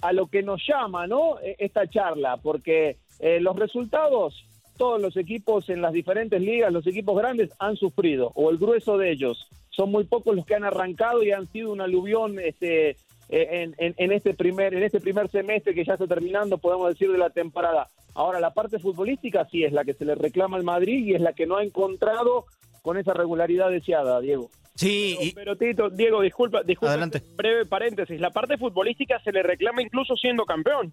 a 0.00 0.12
lo 0.12 0.28
que 0.28 0.44
nos 0.44 0.62
llama, 0.64 1.08
¿no? 1.08 1.40
E, 1.40 1.56
esta 1.58 1.88
charla, 1.88 2.36
porque 2.36 2.98
eh, 3.18 3.40
los 3.40 3.56
resultados, 3.56 4.44
todos 4.74 5.00
los 5.00 5.16
equipos 5.16 5.68
en 5.68 5.82
las 5.82 5.92
diferentes 5.92 6.40
ligas, 6.40 6.72
los 6.72 6.86
equipos 6.86 7.16
grandes 7.16 7.50
han 7.58 7.76
sufrido, 7.76 8.32
o 8.34 8.50
el 8.50 8.58
grueso 8.58 8.98
de 8.98 9.10
ellos. 9.10 9.48
Son 9.70 9.90
muy 9.90 10.04
pocos 10.04 10.36
los 10.36 10.46
que 10.46 10.54
han 10.54 10.64
arrancado 10.64 11.22
y 11.22 11.32
han 11.32 11.48
sido 11.50 11.72
un 11.72 11.80
aluvión 11.80 12.38
este, 12.38 12.96
e, 13.28 13.72
en, 13.76 14.12
este 14.12 14.34
primer, 14.34 14.74
en 14.74 14.82
este 14.82 15.00
primer 15.00 15.30
semestre 15.30 15.74
que 15.74 15.84
ya 15.84 15.94
está 15.94 16.06
terminando, 16.06 16.58
podemos 16.58 16.88
decir, 16.88 17.10
de 17.10 17.18
la 17.18 17.30
temporada. 17.30 17.88
Ahora, 18.14 18.38
la 18.38 18.54
parte 18.54 18.78
futbolística 18.78 19.46
sí 19.50 19.64
es 19.64 19.72
la 19.72 19.84
que 19.84 19.94
se 19.94 20.04
le 20.04 20.14
reclama 20.14 20.56
al 20.56 20.62
Madrid 20.62 21.04
y 21.06 21.14
es 21.14 21.20
la 21.20 21.32
que 21.32 21.46
no 21.46 21.56
ha 21.56 21.64
encontrado 21.64 22.46
con 22.82 22.96
esa 22.98 23.14
regularidad 23.14 23.70
deseada, 23.70 24.20
Diego. 24.20 24.50
Sí, 24.74 25.32
pero, 25.34 25.56
Tito, 25.56 25.88
Diego, 25.88 26.20
disculpa, 26.20 26.62
disculpa, 26.62 26.92
Adelante. 26.92 27.22
breve 27.36 27.64
paréntesis. 27.64 28.20
La 28.20 28.30
parte 28.30 28.58
futbolística 28.58 29.20
se 29.20 29.32
le 29.32 29.42
reclama 29.42 29.82
incluso 29.82 30.16
siendo 30.16 30.44
campeón. 30.44 30.92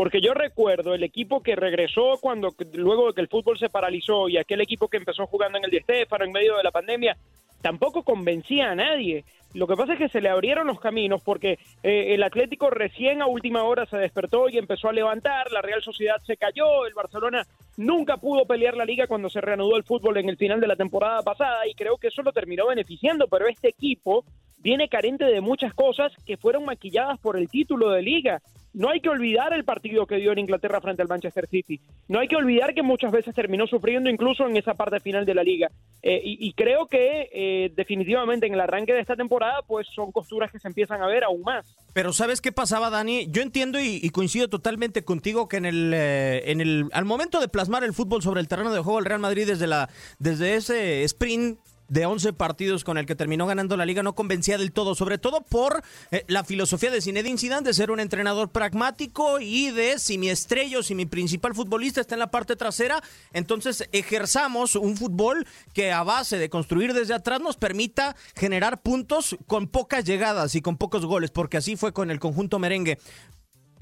Porque 0.00 0.22
yo 0.22 0.32
recuerdo 0.32 0.94
el 0.94 1.02
equipo 1.02 1.42
que 1.42 1.54
regresó 1.54 2.16
cuando 2.22 2.54
luego 2.72 3.08
de 3.08 3.12
que 3.12 3.20
el 3.20 3.28
fútbol 3.28 3.58
se 3.58 3.68
paralizó 3.68 4.30
y 4.30 4.38
aquel 4.38 4.62
equipo 4.62 4.88
que 4.88 4.96
empezó 4.96 5.26
jugando 5.26 5.58
en 5.58 5.66
el 5.66 5.70
Di 5.70 5.80
Stéfano 5.80 6.24
en 6.24 6.32
medio 6.32 6.56
de 6.56 6.62
la 6.62 6.70
pandemia, 6.70 7.18
tampoco 7.60 8.02
convencía 8.02 8.70
a 8.70 8.74
nadie. 8.74 9.26
Lo 9.52 9.66
que 9.66 9.76
pasa 9.76 9.92
es 9.92 9.98
que 9.98 10.08
se 10.08 10.22
le 10.22 10.30
abrieron 10.30 10.68
los 10.68 10.80
caminos 10.80 11.20
porque 11.22 11.58
eh, 11.82 12.14
el 12.14 12.22
Atlético 12.22 12.70
recién 12.70 13.20
a 13.20 13.26
última 13.26 13.64
hora 13.64 13.84
se 13.84 13.98
despertó 13.98 14.48
y 14.48 14.56
empezó 14.56 14.88
a 14.88 14.94
levantar, 14.94 15.52
la 15.52 15.60
Real 15.60 15.82
Sociedad 15.82 16.16
se 16.24 16.38
cayó, 16.38 16.86
el 16.86 16.94
Barcelona 16.94 17.46
nunca 17.76 18.16
pudo 18.16 18.46
pelear 18.46 18.78
la 18.78 18.86
liga 18.86 19.06
cuando 19.06 19.28
se 19.28 19.42
reanudó 19.42 19.76
el 19.76 19.84
fútbol 19.84 20.16
en 20.16 20.30
el 20.30 20.38
final 20.38 20.62
de 20.62 20.66
la 20.66 20.76
temporada 20.76 21.20
pasada 21.20 21.68
y 21.68 21.74
creo 21.74 21.98
que 21.98 22.08
eso 22.08 22.22
lo 22.22 22.32
terminó 22.32 22.68
beneficiando, 22.68 23.28
pero 23.28 23.48
este 23.48 23.68
equipo 23.68 24.24
viene 24.56 24.88
carente 24.88 25.26
de 25.26 25.42
muchas 25.42 25.74
cosas 25.74 26.10
que 26.24 26.38
fueron 26.38 26.64
maquilladas 26.64 27.18
por 27.18 27.36
el 27.36 27.50
título 27.50 27.90
de 27.90 28.00
liga. 28.00 28.40
No 28.72 28.88
hay 28.88 29.00
que 29.00 29.08
olvidar 29.08 29.52
el 29.52 29.64
partido 29.64 30.06
que 30.06 30.16
dio 30.16 30.32
en 30.32 30.38
Inglaterra 30.38 30.80
frente 30.80 31.02
al 31.02 31.08
Manchester 31.08 31.48
City. 31.48 31.80
No 32.08 32.20
hay 32.20 32.28
que 32.28 32.36
olvidar 32.36 32.72
que 32.72 32.82
muchas 32.82 33.10
veces 33.10 33.34
terminó 33.34 33.66
sufriendo 33.66 34.08
incluso 34.08 34.46
en 34.46 34.56
esa 34.56 34.74
parte 34.74 35.00
final 35.00 35.26
de 35.26 35.34
la 35.34 35.42
liga. 35.42 35.70
Eh, 36.02 36.20
y, 36.24 36.52
creo 36.54 36.86
que 36.86 37.28
eh, 37.32 37.72
definitivamente 37.76 38.46
en 38.46 38.54
el 38.54 38.60
arranque 38.60 38.94
de 38.94 39.00
esta 39.00 39.16
temporada 39.16 39.60
pues 39.66 39.86
son 39.94 40.12
costuras 40.12 40.50
que 40.50 40.58
se 40.58 40.68
empiezan 40.68 41.02
a 41.02 41.06
ver 41.06 41.24
aún 41.24 41.42
más. 41.42 41.76
Pero 41.92 42.12
¿sabes 42.12 42.40
qué 42.40 42.52
pasaba, 42.52 42.88
Dani? 42.88 43.26
Yo 43.30 43.42
entiendo 43.42 43.78
y, 43.80 44.08
coincido 44.10 44.48
totalmente 44.48 45.04
contigo 45.04 45.48
que 45.48 45.58
en 45.58 45.66
el, 45.66 45.92
eh, 45.94 46.50
en 46.50 46.60
el 46.60 46.88
al 46.92 47.04
momento 47.04 47.40
de 47.40 47.48
plasmar 47.48 47.84
el 47.84 47.92
fútbol 47.92 48.22
sobre 48.22 48.40
el 48.40 48.48
terreno 48.48 48.72
de 48.72 48.80
juego 48.80 48.98
el 48.98 49.04
Real 49.04 49.20
Madrid 49.20 49.46
desde, 49.46 49.66
la, 49.66 49.90
desde 50.18 50.54
ese 50.54 51.04
sprint 51.04 51.58
de 51.90 52.06
11 52.06 52.32
partidos 52.32 52.84
con 52.84 52.96
el 52.96 53.04
que 53.04 53.14
terminó 53.14 53.46
ganando 53.46 53.76
la 53.76 53.84
liga 53.84 54.02
no 54.02 54.14
convencía 54.14 54.56
del 54.56 54.72
todo, 54.72 54.94
sobre 54.94 55.18
todo 55.18 55.42
por 55.42 55.82
eh, 56.10 56.24
la 56.28 56.44
filosofía 56.44 56.90
de 56.90 57.02
Zinedine 57.02 57.36
Zidane 57.36 57.66
de 57.66 57.74
ser 57.74 57.90
un 57.90 58.00
entrenador 58.00 58.50
pragmático 58.50 59.40
y 59.40 59.70
de 59.72 59.98
si 59.98 60.16
mi 60.16 60.30
estrello, 60.30 60.82
si 60.82 60.94
mi 60.94 61.04
principal 61.04 61.54
futbolista 61.54 62.00
está 62.00 62.14
en 62.14 62.20
la 62.20 62.30
parte 62.30 62.56
trasera, 62.56 63.02
entonces 63.32 63.88
ejerzamos 63.92 64.76
un 64.76 64.96
fútbol 64.96 65.46
que 65.74 65.92
a 65.92 66.04
base 66.04 66.38
de 66.38 66.48
construir 66.48 66.94
desde 66.94 67.14
atrás 67.14 67.40
nos 67.40 67.56
permita 67.56 68.16
generar 68.36 68.80
puntos 68.80 69.36
con 69.46 69.66
pocas 69.66 70.04
llegadas 70.04 70.54
y 70.54 70.62
con 70.62 70.76
pocos 70.76 71.04
goles, 71.04 71.32
porque 71.32 71.56
así 71.56 71.76
fue 71.76 71.92
con 71.92 72.10
el 72.10 72.20
conjunto 72.20 72.60
merengue 72.60 72.98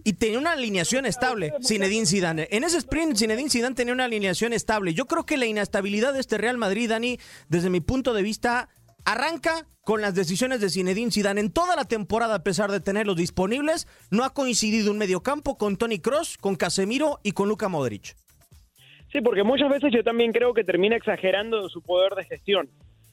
y 0.04 0.14
tenía 0.14 0.38
una 0.38 0.52
alineación 0.52 1.06
estable, 1.06 1.52
Zinedine 1.62 2.06
Zidane. 2.06 2.48
En 2.50 2.64
ese 2.64 2.78
sprint, 2.78 3.16
Zinedine 3.16 3.50
Zidane 3.50 3.74
tenía 3.74 3.94
una 3.94 4.04
alineación 4.04 4.52
estable. 4.52 4.94
Yo 4.94 5.06
creo 5.06 5.26
que 5.26 5.36
la 5.36 5.46
inestabilidad 5.46 6.12
de 6.12 6.20
este 6.20 6.38
Real 6.38 6.56
Madrid, 6.56 6.90
Dani, 6.90 7.18
desde 7.48 7.70
mi 7.70 7.80
punto 7.80 8.14
de 8.14 8.22
vista, 8.22 8.68
arranca 9.04 9.66
con 9.82 10.00
las 10.00 10.14
decisiones 10.14 10.60
de 10.60 10.70
Zinedine 10.70 11.10
Zidane. 11.10 11.40
En 11.40 11.50
toda 11.50 11.74
la 11.74 11.86
temporada, 11.86 12.36
a 12.36 12.42
pesar 12.42 12.70
de 12.70 12.80
tenerlos 12.80 13.16
disponibles, 13.16 13.88
no 14.10 14.24
ha 14.24 14.34
coincidido 14.34 14.90
un 14.90 14.98
mediocampo 14.98 15.56
con 15.56 15.76
Tony 15.76 15.98
Cross, 15.98 16.36
con 16.38 16.56
Casemiro 16.56 17.20
y 17.22 17.32
con 17.32 17.48
Luka 17.48 17.68
Modric. 17.68 18.14
Sí, 19.10 19.22
porque 19.22 19.42
muchas 19.42 19.70
veces 19.70 19.90
yo 19.92 20.04
también 20.04 20.32
creo 20.32 20.52
que 20.52 20.64
termina 20.64 20.96
exagerando 20.96 21.68
su 21.70 21.80
poder 21.80 22.12
de 22.14 22.24
gestión. 22.24 22.68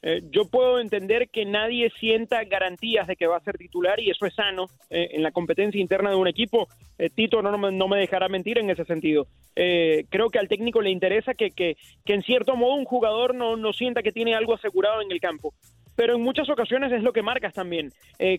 Eh, 0.07 0.21
yo 0.29 0.45
puedo 0.45 0.79
entender 0.79 1.29
que 1.29 1.45
nadie 1.45 1.91
sienta 1.99 2.43
garantías 2.43 3.07
de 3.07 3.15
que 3.15 3.25
va 3.25 3.37
a 3.37 3.43
ser 3.43 3.57
titular 3.57 3.99
y 3.99 4.11
eso 4.11 4.27
es 4.27 4.35
sano 4.35 4.67
eh, 4.91 5.09
en 5.13 5.23
la 5.23 5.31
competencia 5.31 5.81
interna 5.81 6.11
de 6.11 6.15
un 6.15 6.27
equipo. 6.27 6.67
Eh, 6.99 7.09
Tito 7.09 7.41
no, 7.41 7.57
me- 7.57 7.71
no 7.71 7.87
me 7.87 7.97
dejará 7.97 8.29
mentir 8.29 8.59
en 8.59 8.69
ese 8.69 8.85
sentido. 8.85 9.25
Creo 9.55 10.29
que 10.29 10.37
al 10.37 10.47
técnico 10.47 10.81
le 10.81 10.91
interesa 10.91 11.33
que, 11.33 11.49
que, 11.49 11.75
que 12.05 12.13
en 12.13 12.21
cierto 12.21 12.55
modo 12.55 12.75
un 12.75 12.85
jugador 12.85 13.33
no, 13.33 13.73
sienta 13.73 14.03
que 14.03 14.11
tiene 14.11 14.35
algo 14.35 14.53
asegurado 14.53 15.01
en 15.01 15.11
el 15.11 15.19
campo. 15.19 15.53
Pero 15.95 16.15
en 16.15 16.21
muchas 16.21 16.49
ocasiones 16.49 16.91
es 16.91 17.01
lo 17.01 17.13
que 17.13 17.21
marcas 17.23 17.53
también. 17.53 17.89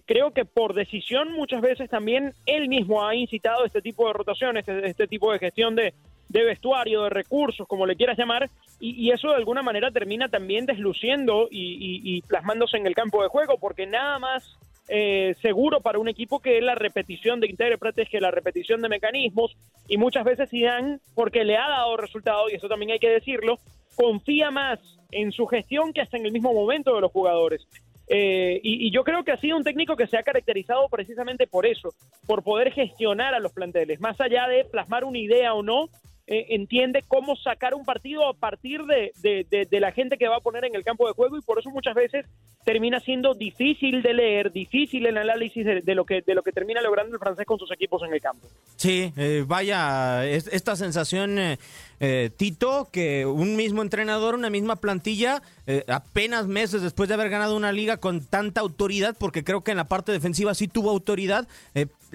Creo 0.04 0.32
que 0.32 0.44
por 0.44 0.74
decisión 0.74 1.32
muchas 1.32 1.62
veces 1.62 1.88
también 1.88 2.34
él 2.44 2.68
mismo 2.68 3.02
ha 3.06 3.14
incitado 3.14 3.64
este 3.64 3.80
tipo 3.80 4.06
de 4.06 4.12
rotaciones, 4.12 4.68
este, 4.68 4.86
este 4.90 5.06
tipo 5.08 5.32
de 5.32 5.38
gestión 5.38 5.74
de, 5.74 5.94
de 6.28 6.44
vestuario, 6.44 7.04
de 7.04 7.10
recursos, 7.10 7.66
como 7.68 7.86
le 7.86 7.96
quieras 7.96 8.18
llamar, 8.18 8.50
y, 8.80 8.90
y 9.06 9.10
eso 9.12 9.28
de 9.28 9.36
alguna 9.36 9.62
manera 9.62 9.90
termina 9.90 10.28
también 10.28 10.66
desluciendo 10.66 11.48
y, 11.50 11.60
y- 11.60 12.16
y 12.16 12.22
plasmándose 12.22 12.76
en 12.76 12.86
el 12.86 12.94
campo 12.94 13.22
de 13.22 13.28
juego, 13.28 13.58
porque 13.58 13.86
nada 13.86 14.18
más 14.18 14.58
eh, 14.88 15.34
seguro 15.42 15.80
para 15.80 15.98
un 15.98 16.08
equipo 16.08 16.40
que 16.40 16.60
la 16.60 16.74
repetición 16.74 17.40
de 17.40 17.48
intérpretes, 17.48 18.08
que 18.08 18.20
la 18.20 18.30
repetición 18.30 18.82
de 18.82 18.88
mecanismos, 18.88 19.56
y 19.88 19.96
muchas 19.96 20.24
veces 20.24 20.50
Zidane, 20.50 20.98
porque 21.14 21.44
le 21.44 21.56
ha 21.56 21.68
dado 21.68 21.96
resultado, 21.96 22.48
y 22.50 22.54
eso 22.54 22.68
también 22.68 22.92
hay 22.92 22.98
que 22.98 23.10
decirlo, 23.10 23.58
confía 23.96 24.50
más 24.50 24.78
en 25.12 25.32
su 25.32 25.46
gestión 25.46 25.92
que 25.92 26.02
hasta 26.02 26.16
en 26.18 26.26
el 26.26 26.32
mismo 26.32 26.52
momento 26.52 26.94
de 26.94 27.00
los 27.00 27.10
jugadores. 27.12 27.66
Eh, 28.08 28.60
y, 28.62 28.86
y 28.86 28.90
yo 28.92 29.02
creo 29.02 29.24
que 29.24 29.32
ha 29.32 29.36
sido 29.36 29.56
un 29.56 29.64
técnico 29.64 29.96
que 29.96 30.06
se 30.06 30.16
ha 30.16 30.22
caracterizado 30.22 30.88
precisamente 30.88 31.48
por 31.48 31.66
eso, 31.66 31.88
por 32.26 32.44
poder 32.44 32.70
gestionar 32.72 33.34
a 33.34 33.40
los 33.40 33.52
planteles, 33.52 33.98
más 34.00 34.20
allá 34.20 34.46
de 34.46 34.64
plasmar 34.64 35.04
una 35.04 35.18
idea 35.18 35.54
o 35.54 35.62
no, 35.64 35.88
eh, 36.28 36.46
entiende 36.50 37.04
cómo 37.06 37.36
sacar 37.36 37.74
un 37.74 37.84
partido 37.84 38.28
a 38.28 38.34
partir 38.34 38.82
de, 38.84 39.12
de- 39.22 39.80
la 39.80 39.92
gente 39.92 40.16
que 40.16 40.26
va 40.26 40.36
a 40.36 40.40
poner 40.40 40.64
en 40.64 40.74
el 40.74 40.82
campo 40.84 41.06
de 41.06 41.12
juego 41.12 41.36
y 41.38 41.42
por 41.42 41.58
eso 41.58 41.70
muchas 41.70 41.94
veces 41.94 42.24
termina 42.64 42.98
siendo 42.98 43.34
difícil 43.34 44.02
de 44.02 44.12
leer, 44.14 44.50
difícil 44.52 45.06
el 45.06 45.16
análisis 45.18 45.64
de, 45.64 45.94
lo 45.94 46.04
que 46.04 46.22
de 46.22 46.34
lo 46.34 46.42
que 46.42 46.50
termina 46.50 46.80
logrando 46.80 47.14
el 47.14 47.20
francés 47.20 47.46
con 47.46 47.58
sus 47.58 47.70
equipos 47.70 48.02
en 48.02 48.12
el 48.12 48.20
campo. 48.20 48.48
Sí, 48.76 49.12
eh, 49.16 49.44
vaya, 49.46 50.26
es- 50.26 50.48
esta 50.48 50.74
sensación, 50.76 51.38
eh, 51.38 51.58
eh, 52.00 52.30
Tito, 52.36 52.88
que 52.90 53.24
un 53.26 53.54
mismo 53.54 53.82
entrenador, 53.82 54.34
una 54.34 54.50
misma 54.50 54.76
plantilla, 54.76 55.42
eh, 55.66 55.84
apenas 55.88 56.46
meses 56.48 56.82
después 56.82 57.08
de 57.08 57.14
haber 57.14 57.28
ganado 57.30 57.54
una 57.56 57.70
liga 57.70 57.98
con 57.98 58.24
tanta 58.24 58.60
autoridad, 58.62 59.14
porque 59.18 59.44
creo 59.44 59.62
que 59.62 59.70
en 59.70 59.76
la 59.76 59.84
parte 59.88 60.10
defensiva 60.10 60.54
sí 60.54 60.66
tuvo 60.66 60.90
autoridad, 60.90 61.46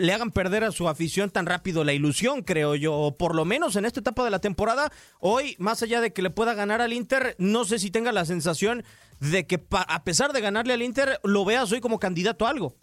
le 0.01 0.13
hagan 0.13 0.31
perder 0.31 0.63
a 0.63 0.71
su 0.71 0.89
afición 0.89 1.29
tan 1.29 1.45
rápido 1.45 1.83
la 1.83 1.93
ilusión, 1.93 2.41
creo 2.41 2.75
yo, 2.75 2.93
o 2.95 3.17
por 3.17 3.35
lo 3.35 3.45
menos 3.45 3.75
en 3.75 3.85
esta 3.85 3.99
etapa 3.99 4.25
de 4.25 4.31
la 4.31 4.39
temporada, 4.39 4.91
hoy, 5.19 5.55
más 5.59 5.83
allá 5.83 6.01
de 6.01 6.11
que 6.11 6.21
le 6.21 6.31
pueda 6.31 6.53
ganar 6.53 6.81
al 6.81 6.91
Inter, 6.91 7.35
no 7.37 7.65
sé 7.65 7.79
si 7.79 7.91
tenga 7.91 8.11
la 8.11 8.25
sensación 8.25 8.83
de 9.19 9.45
que 9.45 9.59
a 9.71 10.03
pesar 10.03 10.33
de 10.33 10.41
ganarle 10.41 10.73
al 10.73 10.81
Inter, 10.81 11.19
lo 11.23 11.45
veas 11.45 11.71
hoy 11.71 11.79
como 11.79 11.99
candidato 11.99 12.45
a 12.47 12.49
algo. 12.49 12.75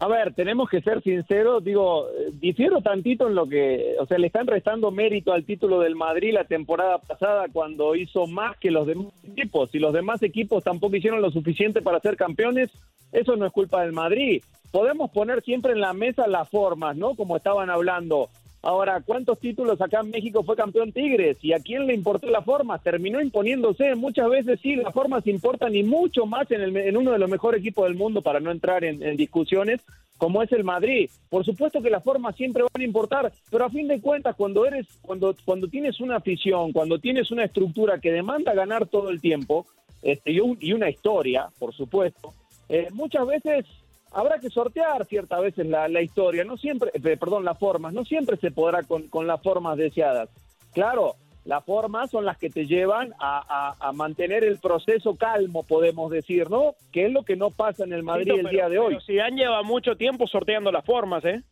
A 0.00 0.08
ver, 0.08 0.34
tenemos 0.34 0.68
que 0.68 0.82
ser 0.82 1.02
sinceros, 1.02 1.62
digo, 1.62 2.08
difiero 2.32 2.82
tantito 2.82 3.28
en 3.28 3.36
lo 3.36 3.48
que, 3.48 3.94
o 4.00 4.06
sea, 4.06 4.18
le 4.18 4.26
están 4.26 4.48
restando 4.48 4.90
mérito 4.90 5.32
al 5.32 5.46
título 5.46 5.80
del 5.80 5.94
Madrid 5.94 6.34
la 6.34 6.44
temporada 6.44 6.98
pasada 6.98 7.46
cuando 7.52 7.94
hizo 7.94 8.26
más 8.26 8.58
que 8.58 8.72
los 8.72 8.88
demás 8.88 9.12
equipos. 9.22 9.70
Si 9.70 9.78
los 9.78 9.94
demás 9.94 10.20
equipos 10.22 10.64
tampoco 10.64 10.96
hicieron 10.96 11.22
lo 11.22 11.30
suficiente 11.30 11.80
para 11.80 12.00
ser 12.00 12.16
campeones, 12.16 12.70
eso 13.12 13.36
no 13.36 13.46
es 13.46 13.52
culpa 13.52 13.82
del 13.82 13.92
Madrid. 13.92 14.42
Podemos 14.74 15.12
poner 15.12 15.40
siempre 15.44 15.70
en 15.70 15.80
la 15.80 15.92
mesa 15.92 16.26
las 16.26 16.48
formas, 16.48 16.96
¿no? 16.96 17.14
Como 17.14 17.36
estaban 17.36 17.70
hablando. 17.70 18.28
Ahora, 18.60 19.00
¿cuántos 19.06 19.38
títulos 19.38 19.80
acá 19.80 20.00
en 20.00 20.10
México 20.10 20.42
fue 20.42 20.56
campeón 20.56 20.90
Tigres? 20.90 21.36
¿Y 21.42 21.52
a 21.52 21.60
quién 21.60 21.86
le 21.86 21.94
importó 21.94 22.28
la 22.28 22.42
forma? 22.42 22.80
Terminó 22.80 23.20
imponiéndose. 23.20 23.94
Muchas 23.94 24.28
veces 24.28 24.58
sí, 24.60 24.74
las 24.74 24.92
formas 24.92 25.28
importan 25.28 25.76
y 25.76 25.84
mucho 25.84 26.26
más 26.26 26.50
en, 26.50 26.60
el- 26.60 26.76
en 26.76 26.96
uno 26.96 27.12
de 27.12 27.20
los 27.20 27.30
mejores 27.30 27.60
equipos 27.60 27.84
del 27.86 27.94
mundo 27.94 28.20
para 28.20 28.40
no 28.40 28.50
entrar 28.50 28.82
en, 28.82 29.00
en 29.00 29.16
discusiones 29.16 29.80
como 30.18 30.42
es 30.42 30.50
el 30.50 30.64
Madrid. 30.64 31.08
Por 31.30 31.44
supuesto 31.44 31.80
que 31.80 31.90
las 31.90 32.02
formas 32.02 32.34
siempre 32.34 32.64
van 32.64 32.82
a 32.82 32.84
importar, 32.84 33.30
pero 33.52 33.66
a 33.66 33.70
fin 33.70 33.86
de 33.86 34.00
cuentas 34.00 34.34
cuando 34.34 34.66
eres 34.66 34.88
cuando 35.02 35.36
cuando 35.44 35.68
tienes 35.68 36.00
una 36.00 36.16
afición, 36.16 36.72
cuando 36.72 36.98
tienes 36.98 37.30
una 37.30 37.44
estructura 37.44 38.00
que 38.00 38.10
demanda 38.10 38.52
ganar 38.54 38.86
todo 38.88 39.10
el 39.10 39.20
tiempo, 39.20 39.66
este, 40.02 40.32
y, 40.32 40.40
un- 40.40 40.58
y 40.60 40.72
una 40.72 40.90
historia, 40.90 41.46
por 41.60 41.72
supuesto, 41.72 42.32
eh, 42.68 42.88
muchas 42.92 43.24
veces 43.24 43.66
habrá 44.14 44.38
que 44.38 44.48
sortear 44.50 45.04
ciertas 45.06 45.40
veces 45.42 45.66
la, 45.66 45.88
la 45.88 46.00
historia, 46.02 46.44
no 46.44 46.56
siempre, 46.56 46.90
eh, 46.94 47.16
perdón, 47.16 47.44
las 47.44 47.58
formas, 47.58 47.92
no 47.92 48.04
siempre 48.04 48.36
se 48.36 48.50
podrá 48.50 48.82
con, 48.82 49.08
con 49.08 49.26
las 49.26 49.42
formas 49.42 49.76
deseadas. 49.76 50.28
Claro, 50.72 51.14
las 51.44 51.62
formas 51.64 52.10
son 52.10 52.24
las 52.24 52.38
que 52.38 52.48
te 52.48 52.66
llevan 52.66 53.12
a, 53.20 53.42
a- 53.78 53.88
a 53.88 53.92
mantener 53.92 54.44
el 54.44 54.58
proceso 54.58 55.14
calmo, 55.16 55.62
podemos 55.62 56.10
decir, 56.10 56.48
¿no? 56.50 56.74
Que 56.90 57.06
es 57.06 57.12
lo 57.12 57.22
que 57.22 57.36
no 57.36 57.50
pasa 57.50 57.84
en 57.84 57.92
el 57.92 58.02
Madrid 58.02 58.28
el 58.30 58.36
pero- 58.36 58.48
día 58.48 58.68
de 58.68 58.78
hoy. 58.78 58.94
pero 58.94 59.00
Zidane 59.04 59.36
lleva 59.42 59.62
mucho 59.62 59.96
tiempo 59.96 60.26
sorteando 60.26 60.72
las 60.72 60.84
formas, 60.84 61.24
¿eh? 61.24 61.42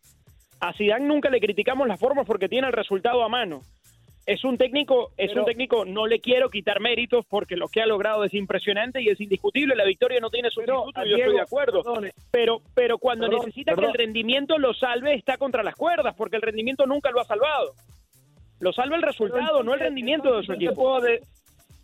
A 0.61 0.73
Zidane 0.73 1.05
nunca 1.07 1.29
le 1.29 1.41
criticamos 1.41 1.87
las 1.89 2.01
formas 2.01 2.25
porque 2.27 2.49
tiene 2.49 2.69
el 2.69 2.73
resultado 2.73 3.23
a 3.23 3.29
mano. 3.29 3.61
Es 4.25 4.45
un 4.45 4.57
técnico, 4.57 5.11
es 5.17 5.31
Pero- 5.31 5.41
un 5.41 5.47
técnico, 5.47 5.85
no 5.85 6.07
le 6.07 6.21
quiero 6.21 6.49
quitar 6.49 6.81
méritos 6.81 7.27
porque 7.29 7.57
lo 7.57 7.67
que 7.69 7.83
ha 7.83 7.87
logrado 7.87 8.23
es 8.25 8.33
impresionante 8.35 9.03
y 9.03 9.09
es 9.09 9.21
indiscutible. 9.21 9.75
La 9.75 9.85
victoria 9.85 10.21
no 10.21 10.31
tiene 10.31 10.49
sustituto, 10.51 10.91
Pero, 10.95 11.07
y 11.07 11.11
yo 11.11 11.17
estoy 11.17 11.35
de 11.35 11.41
acuerdo. 11.41 11.83
perdone. 11.83 12.13
Pero, 12.31 12.63
pero 12.75 12.99
cuando 12.99 13.27
Perdón, 13.27 13.47
necesita 13.47 13.73
perdón. 13.75 13.93
que 13.93 13.99
el 14.03 14.07
rendimiento 14.07 14.59
lo 14.59 14.75
salve, 14.75 15.15
está 15.15 15.37
contra 15.39 15.65
las 15.65 15.75
cuerdas, 15.75 16.15
porque 16.17 16.37
el 16.37 16.43
rendimiento 16.43 16.87
nunca 16.87 17.11
lo 17.11 17.21
ha 17.21 17.25
salvado. 17.25 17.73
Lo 18.61 18.73
salva 18.73 18.95
el 18.95 19.03
resultado, 19.03 19.65
no 19.65 19.75
el 19.75 19.81
rendimiento 19.81 20.37
de 20.37 20.45
su 20.47 20.53
Entonces, 20.53 20.61
yo 20.61 20.69
te 20.69 20.73
equipo. 20.75 20.83
puedo 20.83 21.01
de- 21.01 21.23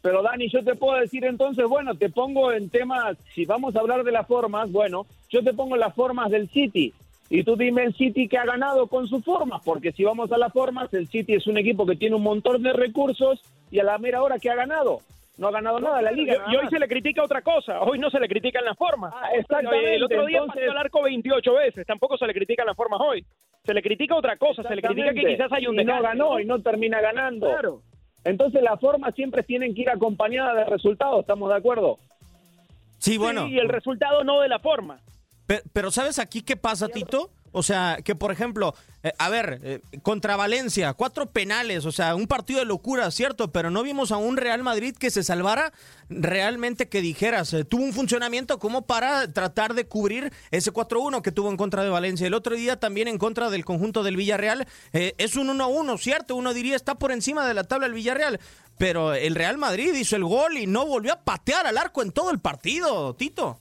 Pero 0.00 0.22
Dani, 0.22 0.48
yo 0.48 0.62
te 0.62 0.76
puedo 0.76 1.00
decir 1.00 1.24
entonces, 1.24 1.64
bueno, 1.66 1.92
te 1.96 2.08
pongo 2.08 2.52
en 2.52 2.70
temas, 2.70 3.16
si 3.34 3.44
vamos 3.46 3.74
a 3.74 3.80
hablar 3.80 4.04
de 4.04 4.12
las 4.12 4.28
formas, 4.28 4.70
bueno, 4.70 5.06
yo 5.28 5.42
te 5.42 5.52
pongo 5.52 5.76
las 5.76 5.92
formas 5.92 6.30
del 6.30 6.48
City. 6.50 6.94
Y 7.30 7.44
tú 7.44 7.56
dime 7.56 7.84
el 7.84 7.94
City 7.94 8.26
que 8.26 8.38
ha 8.38 8.44
ganado 8.46 8.86
con 8.86 9.06
sus 9.06 9.22
formas, 9.24 9.60
porque 9.64 9.92
si 9.92 10.02
vamos 10.02 10.32
a 10.32 10.38
las 10.38 10.52
formas, 10.52 10.92
el 10.94 11.08
City 11.08 11.34
es 11.34 11.46
un 11.46 11.58
equipo 11.58 11.84
que 11.84 11.96
tiene 11.96 12.16
un 12.16 12.22
montón 12.22 12.62
de 12.62 12.72
recursos 12.72 13.42
y 13.70 13.78
a 13.80 13.84
la 13.84 13.98
mera 13.98 14.22
hora 14.22 14.38
que 14.38 14.50
ha 14.50 14.54
ganado. 14.54 15.00
No 15.36 15.48
ha 15.48 15.50
ganado 15.52 15.78
nada 15.78 16.00
la 16.02 16.10
liga. 16.10 16.36
Y- 16.50 16.56
hoy 16.56 16.66
se 16.68 16.78
le 16.78 16.88
critica 16.88 17.22
otra 17.22 17.42
cosa, 17.42 17.80
hoy 17.82 17.98
no 17.98 18.10
se 18.10 18.18
le 18.18 18.28
critican 18.28 18.64
las 18.64 18.76
formas. 18.76 19.12
Ah, 19.14 19.28
exactamente, 19.34 19.94
El 19.94 20.04
otro 20.04 20.26
día 20.26 20.38
entonces- 20.38 20.62
pasó 20.64 20.72
al 20.72 20.78
arco 20.78 21.02
28 21.02 21.54
veces, 21.54 21.86
tampoco 21.86 22.16
se 22.16 22.26
le 22.26 22.32
critican 22.34 22.66
las 22.66 22.76
formas 22.76 23.00
hoy. 23.00 23.24
Se 23.62 23.74
le 23.74 23.82
critica 23.82 24.16
otra 24.16 24.36
cosa, 24.36 24.62
se 24.62 24.74
le 24.74 24.80
critica 24.82 25.12
que 25.12 25.26
quizás 25.26 25.52
hay 25.52 25.66
un 25.66 25.78
y 25.78 25.84
no 25.84 26.00
ganó 26.00 26.40
y 26.40 26.46
no 26.46 26.58
termina 26.60 27.00
ganando. 27.02 27.46
Claro. 27.46 27.82
Entonces 28.24 28.62
las 28.62 28.80
formas 28.80 29.14
siempre 29.14 29.42
tienen 29.42 29.74
que 29.74 29.82
ir 29.82 29.90
acompañadas 29.90 30.56
de 30.56 30.64
resultados, 30.64 31.20
¿estamos 31.20 31.50
de 31.50 31.56
acuerdo? 31.56 31.98
Sí, 32.98 33.16
bueno. 33.18 33.46
Sí, 33.46 33.52
y 33.54 33.58
el 33.58 33.68
resultado 33.68 34.24
no 34.24 34.40
de 34.40 34.48
la 34.48 34.58
forma. 34.58 34.98
Pe- 35.48 35.62
Pero 35.72 35.90
¿sabes 35.90 36.18
aquí 36.20 36.42
qué 36.42 36.56
pasa, 36.56 36.86
Tito? 36.88 37.30
O 37.52 37.62
sea, 37.62 37.96
que 38.04 38.14
por 38.14 38.30
ejemplo, 38.30 38.74
eh, 39.02 39.12
a 39.18 39.30
ver, 39.30 39.58
eh, 39.64 39.80
contra 40.02 40.36
Valencia, 40.36 40.92
cuatro 40.92 41.30
penales, 41.30 41.86
o 41.86 41.92
sea, 41.92 42.14
un 42.14 42.26
partido 42.26 42.58
de 42.60 42.66
locura, 42.66 43.10
cierto, 43.10 43.50
pero 43.50 43.70
no 43.70 43.82
vimos 43.82 44.12
a 44.12 44.18
un 44.18 44.36
Real 44.36 44.62
Madrid 44.62 44.94
que 44.94 45.10
se 45.10 45.24
salvara 45.24 45.72
realmente 46.10 46.90
que 46.90 47.00
dijeras, 47.00 47.54
eh, 47.54 47.64
tuvo 47.64 47.84
un 47.84 47.94
funcionamiento 47.94 48.58
como 48.58 48.82
para 48.82 49.32
tratar 49.32 49.72
de 49.72 49.86
cubrir 49.86 50.30
ese 50.50 50.72
4-1 50.72 51.22
que 51.22 51.32
tuvo 51.32 51.48
en 51.48 51.56
contra 51.56 51.82
de 51.82 51.88
Valencia. 51.88 52.26
El 52.26 52.34
otro 52.34 52.54
día 52.54 52.78
también 52.78 53.08
en 53.08 53.16
contra 53.16 53.48
del 53.48 53.64
conjunto 53.64 54.02
del 54.02 54.16
Villarreal, 54.16 54.68
es 54.92 55.34
un 55.36 55.48
1-1, 55.48 55.96
cierto, 55.98 56.36
uno 56.36 56.52
diría 56.52 56.76
está 56.76 56.96
por 56.96 57.12
encima 57.12 57.48
de 57.48 57.54
la 57.54 57.64
tabla 57.64 57.86
el 57.86 57.94
Villarreal, 57.94 58.38
pero 58.76 59.14
el 59.14 59.34
Real 59.34 59.56
Madrid 59.56 59.94
hizo 59.94 60.16
el 60.16 60.24
gol 60.24 60.58
y 60.58 60.66
no 60.66 60.84
volvió 60.86 61.14
a 61.14 61.20
patear 61.22 61.66
al 61.66 61.78
arco 61.78 62.02
en 62.02 62.12
todo 62.12 62.30
el 62.30 62.40
partido, 62.40 63.14
Tito. 63.14 63.58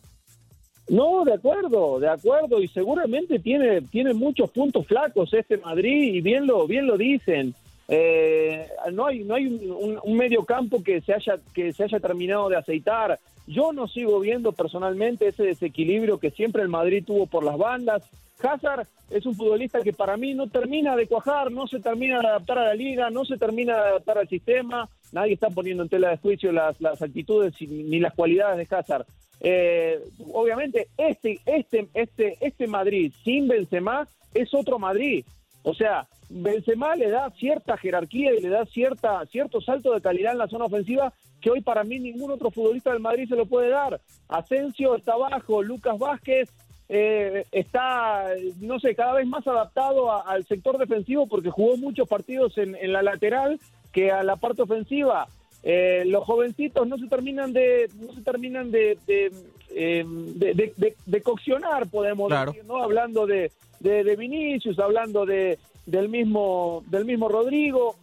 No, 0.89 1.25
de 1.25 1.33
acuerdo, 1.33 1.99
de 1.99 2.07
acuerdo, 2.07 2.61
y 2.61 2.67
seguramente 2.67 3.39
tiene, 3.39 3.81
tiene 3.81 4.13
muchos 4.13 4.49
puntos 4.51 4.87
flacos 4.87 5.33
este 5.33 5.57
Madrid, 5.57 6.13
y 6.13 6.21
bien 6.21 6.47
lo, 6.47 6.65
bien 6.65 6.87
lo 6.87 6.97
dicen. 6.97 7.53
Eh, 7.89 8.67
no 8.91 9.05
hay, 9.05 9.23
no 9.23 9.35
hay 9.35 9.47
un, 9.47 10.17
medio 10.17 10.43
campo 10.45 10.83
que 10.83 11.01
se 11.01 11.13
haya, 11.13 11.37
que 11.53 11.73
se 11.73 11.83
haya 11.83 11.99
terminado 11.99 12.49
de 12.49 12.57
aceitar. 12.57 13.19
Yo 13.47 13.71
no 13.71 13.87
sigo 13.87 14.19
viendo 14.19 14.51
personalmente 14.51 15.27
ese 15.27 15.43
desequilibrio 15.43 16.19
que 16.19 16.31
siempre 16.31 16.63
el 16.63 16.69
Madrid 16.69 17.03
tuvo 17.05 17.27
por 17.27 17.43
las 17.43 17.57
bandas. 17.57 18.03
Hazard 18.41 18.87
es 19.09 19.25
un 19.25 19.35
futbolista 19.35 19.81
que 19.81 19.93
para 19.93 20.17
mí 20.17 20.33
no 20.33 20.47
termina 20.47 20.95
de 20.95 21.07
cuajar, 21.07 21.51
no 21.51 21.67
se 21.67 21.79
termina 21.79 22.19
de 22.19 22.27
adaptar 22.27 22.59
a 22.59 22.65
la 22.65 22.75
liga, 22.75 23.09
no 23.09 23.25
se 23.25 23.37
termina 23.37 23.75
de 23.75 23.89
adaptar 23.89 24.17
al 24.17 24.27
sistema. 24.27 24.89
Nadie 25.11 25.33
está 25.33 25.49
poniendo 25.49 25.83
en 25.83 25.89
tela 25.89 26.09
de 26.09 26.17
juicio 26.17 26.51
las, 26.51 26.79
las 26.81 27.01
actitudes 27.01 27.53
ni 27.61 27.99
las 27.99 28.13
cualidades 28.13 28.67
de 28.67 28.75
Hazard. 28.75 29.05
Eh, 29.39 29.99
obviamente 30.33 30.87
este 30.97 31.39
este 31.45 31.87
este 31.93 32.37
este 32.41 32.65
Madrid 32.65 33.13
sin 33.23 33.47
Benzema 33.47 34.07
es 34.33 34.53
otro 34.53 34.79
Madrid. 34.79 35.25
O 35.63 35.73
sea, 35.73 36.07
Benzema 36.29 36.95
le 36.95 37.09
da 37.09 37.29
cierta 37.31 37.77
jerarquía 37.77 38.33
y 38.33 38.41
le 38.41 38.49
da 38.49 38.65
cierta 38.65 39.25
cierto 39.27 39.61
salto 39.61 39.93
de 39.93 40.01
calidad 40.01 40.31
en 40.33 40.39
la 40.39 40.47
zona 40.47 40.65
ofensiva 40.65 41.13
que 41.39 41.51
hoy 41.51 41.61
para 41.61 41.83
mí 41.83 41.99
ningún 41.99 42.31
otro 42.31 42.49
futbolista 42.49 42.91
del 42.91 42.99
Madrid 42.99 43.29
se 43.29 43.35
lo 43.35 43.45
puede 43.45 43.69
dar. 43.69 44.01
Asensio 44.27 44.95
está 44.95 45.13
abajo, 45.13 45.61
Lucas 45.61 45.99
Vázquez 45.99 46.49
eh, 46.89 47.45
está, 47.51 48.25
no 48.59 48.79
sé, 48.79 48.95
cada 48.95 49.13
vez 49.13 49.27
más 49.27 49.45
adaptado 49.45 50.25
al 50.25 50.45
sector 50.45 50.77
defensivo 50.77 51.27
porque 51.27 51.51
jugó 51.51 51.77
muchos 51.77 52.07
partidos 52.07 52.57
en 52.57 52.91
la 52.91 53.03
lateral 53.03 53.59
que 53.97 54.11
a 54.11 54.21
la 54.21 54.35
parte 54.35 54.61
ofensiva. 54.61 55.27
eh, 55.63 56.03
los 56.05 56.23
jovencitos 56.23 56.87
no 56.87 56.99
se 56.99 57.07
terminan 57.07 57.51
de 57.51 57.89
no 57.99 58.13
se 58.13 58.21
terminan 58.21 58.69
de 58.69 58.95
de, 59.07 59.31
eh, 59.71 60.05
de, 60.07 60.53
de- 60.53 60.73
de- 60.77 60.95
de 61.03 61.21
coccionar 61.23 61.89
podemos 61.89 62.27
Claro. 62.29 62.51
decir 62.51 62.63
no 62.65 62.77
hablando 62.77 63.25
de, 63.25 63.51
de, 63.79 64.03
de 64.03 64.15
Vinicius 64.15 64.77
hablando 64.77 65.25
de 65.25 65.57
del 65.87 66.09
mismo 66.09 66.83
del 66.93 67.05
mismo 67.05 67.27
Rodrigo 67.27 67.95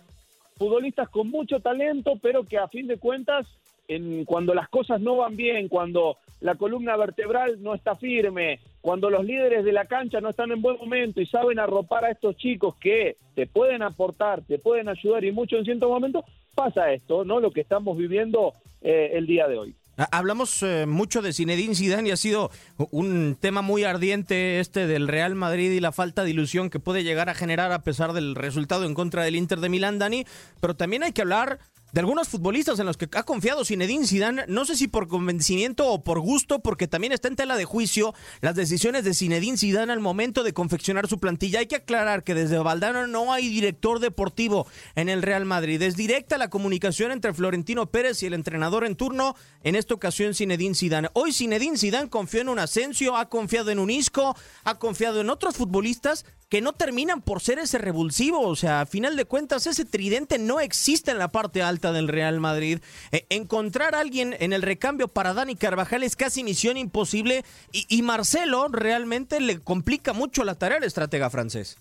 futbolistas 0.59 1.09
con 1.09 1.31
mucho 1.31 1.61
talento 1.61 2.15
pero 2.21 2.43
que 2.43 2.59
a 2.59 2.67
fin 2.67 2.89
de 2.89 2.97
cuentas 2.99 3.47
en, 3.87 4.25
cuando 4.25 4.53
las 4.53 4.69
cosas 4.69 5.01
no 5.01 5.17
van 5.19 5.37
bien 5.37 5.69
cuando 5.69 6.17
la 6.41 6.57
columna 6.57 6.97
vertebral 6.97 7.63
no 7.63 7.73
está 7.77 7.95
firme 7.95 8.59
cuando 8.85 9.09
los 9.09 9.25
líderes 9.25 9.65
de 9.65 9.73
la 9.73 9.87
cancha 9.87 10.21
no 10.21 10.29
están 10.29 10.53
en 10.53 10.61
buen 10.61 10.77
momento 10.77 11.19
y 11.23 11.27
saben 11.27 11.59
arropar 11.59 12.05
a 12.05 12.11
estos 12.11 12.37
chicos 12.37 12.75
que 12.79 13.17
te 13.35 13.47
pueden 13.47 13.81
aportar, 13.83 14.43
te 14.43 14.59
pueden 14.59 14.91
ayudar 14.91 15.25
y 15.25 15.33
mucho 15.33 15.57
en 15.57 15.65
ciertos 15.65 15.89
momentos, 15.89 16.23
pasa 16.55 16.93
esto, 16.93 17.25
¿no? 17.25 17.41
Lo 17.41 17.51
que 17.51 17.63
estamos 17.63 17.97
viviendo 17.97 18.53
eh, 18.83 19.13
el 19.15 19.27
día 19.27 19.49
de 19.49 19.57
hoy. 19.59 19.75
Ha- 19.97 20.09
Hablamos 20.19 20.63
eh, 20.63 20.85
mucho 20.87 21.23
de 21.23 21.33
Zinedine 21.33 21.75
Zidane 21.75 22.11
y 22.11 22.13
ha 22.13 22.17
sido 22.19 22.51
un 22.91 23.39
tema 23.41 23.63
muy 23.63 23.85
ardiente 23.85 24.61
este 24.61 24.87
del 24.87 25.09
Real 25.09 25.35
Madrid 25.35 25.71
y 25.71 25.81
la 25.81 25.91
falta 25.93 26.23
de 26.23 26.31
ilusión 26.31 26.69
que 26.69 26.79
puede 26.79 27.05
llegar 27.05 27.31
a 27.31 27.35
generar 27.35 27.73
a 27.73 27.83
pesar 27.83 28.13
del 28.13 28.35
resultado 28.35 28.85
en 28.85 28.93
contra 28.93 29.23
del 29.23 29.37
Inter 29.37 29.61
de 29.61 29.71
Milán, 29.71 29.99
Dani. 29.99 30.27
Pero 30.61 30.75
también 30.77 31.05
hay 31.05 31.13
que 31.13 31.23
hablar 31.23 31.59
de 31.95 32.01
algunos 32.01 32.27
futbolistas 32.27 32.81
en 32.81 32.87
los 32.87 32.97
que 32.97 33.09
ha 33.13 33.23
confiado 33.23 33.65
Zinedine 33.65 34.05
Zidane, 34.05 34.47
no 34.49 34.65
sé 34.65 34.75
si 34.75 34.89
por 34.89 35.07
convencimiento 35.07 35.87
o 35.87 36.03
por 36.03 36.19
gusto, 36.19 36.59
porque 36.59 36.89
también 36.89 37.13
está 37.13 37.29
en 37.29 37.37
tela 37.37 37.57
de 37.57 37.67
juicio 37.67 38.15
las 38.41 38.57
decisiones 38.57 39.05
de 39.05 39.15
Zinedine 39.15 39.57
Zidane 39.57 39.93
al 39.93 40.01
momento 40.01 40.43
de 40.43 40.53
confeccionar 40.53 41.07
su 41.07 41.21
plantilla. 41.21 41.61
Hay 41.61 41.69
que 41.69 41.77
aclarar 41.77 42.25
que 42.25 42.35
desde 42.35 42.59
Valdano 42.59 43.07
no 43.07 43.33
hay 43.33 43.49
director 43.49 44.01
deportivo 44.01 44.67
en 44.97 45.09
el 45.09 45.23
Real 45.23 45.45
Madrid. 45.45 45.81
Es 45.83 45.95
directa 45.95 46.37
la 46.37 46.51
comunicación 46.51 47.13
entre 47.13 47.33
Florentino 47.33 47.87
Pérez 47.87 48.25
y 48.25 48.27
el 48.27 48.35
entrenador 48.35 48.85
en 48.85 48.97
turno, 48.97 49.37
en 49.63 49.77
esta 49.77 49.95
ocasión 49.95 50.35
Zinedine 50.35 50.75
Zidane. 50.75 51.11
Hoy 51.13 51.33
Zinedine 51.33 51.79
Zidane 51.79 52.11
confió 52.11 52.41
en 52.41 52.49
un 52.49 52.59
Asensio, 52.59 53.17
ha 53.17 53.29
confiado 53.29 53.71
en 53.71 53.79
un 53.79 53.91
Isco, 53.91 54.37
ha 54.65 54.81
confiado 54.81 55.21
en 55.21 55.31
otros 55.31 55.55
futbolistas 55.55 56.25
que 56.49 56.61
no 56.61 56.73
terminan 56.73 57.23
por 57.23 57.41
ser 57.41 57.59
ese 57.59 57.79
revulsivo. 57.79 58.41
O 58.41 58.57
sea, 58.57 58.83
a 58.83 58.87
final 58.87 59.17
de 59.17 59.25
cuentas, 59.25 59.67
ese 59.67 59.85
tridente 59.85 60.39
no 60.39 60.61
existe 60.61 61.11
en 61.11 61.19
la 61.19 61.29
parte 61.29 61.63
alta 61.63 61.93
del 61.93 62.09
Real 62.09 62.41
Madrid. 62.41 62.79
Eh, 63.13 63.27
encontrar 63.31 63.95
a 63.95 64.01
alguien 64.01 64.35
en 64.39 64.53
el 64.53 64.63
recambio 64.63 65.09
para 65.09 65.35
Dani 65.35 65.57
Carvajal 65.57 66.03
es 66.03 66.17
casi 66.17 66.45
misión 66.45 66.77
imposible. 66.77 67.43
Y, 67.73 68.03
Marcelo 68.05 68.69
realmente 68.69 69.41
le 69.41 69.61
complica 69.61 70.13
mucho 70.13 70.45
la 70.45 70.55
tarea 70.55 70.79
al 70.79 70.85
estratega 70.85 71.31
francés. 71.31 71.79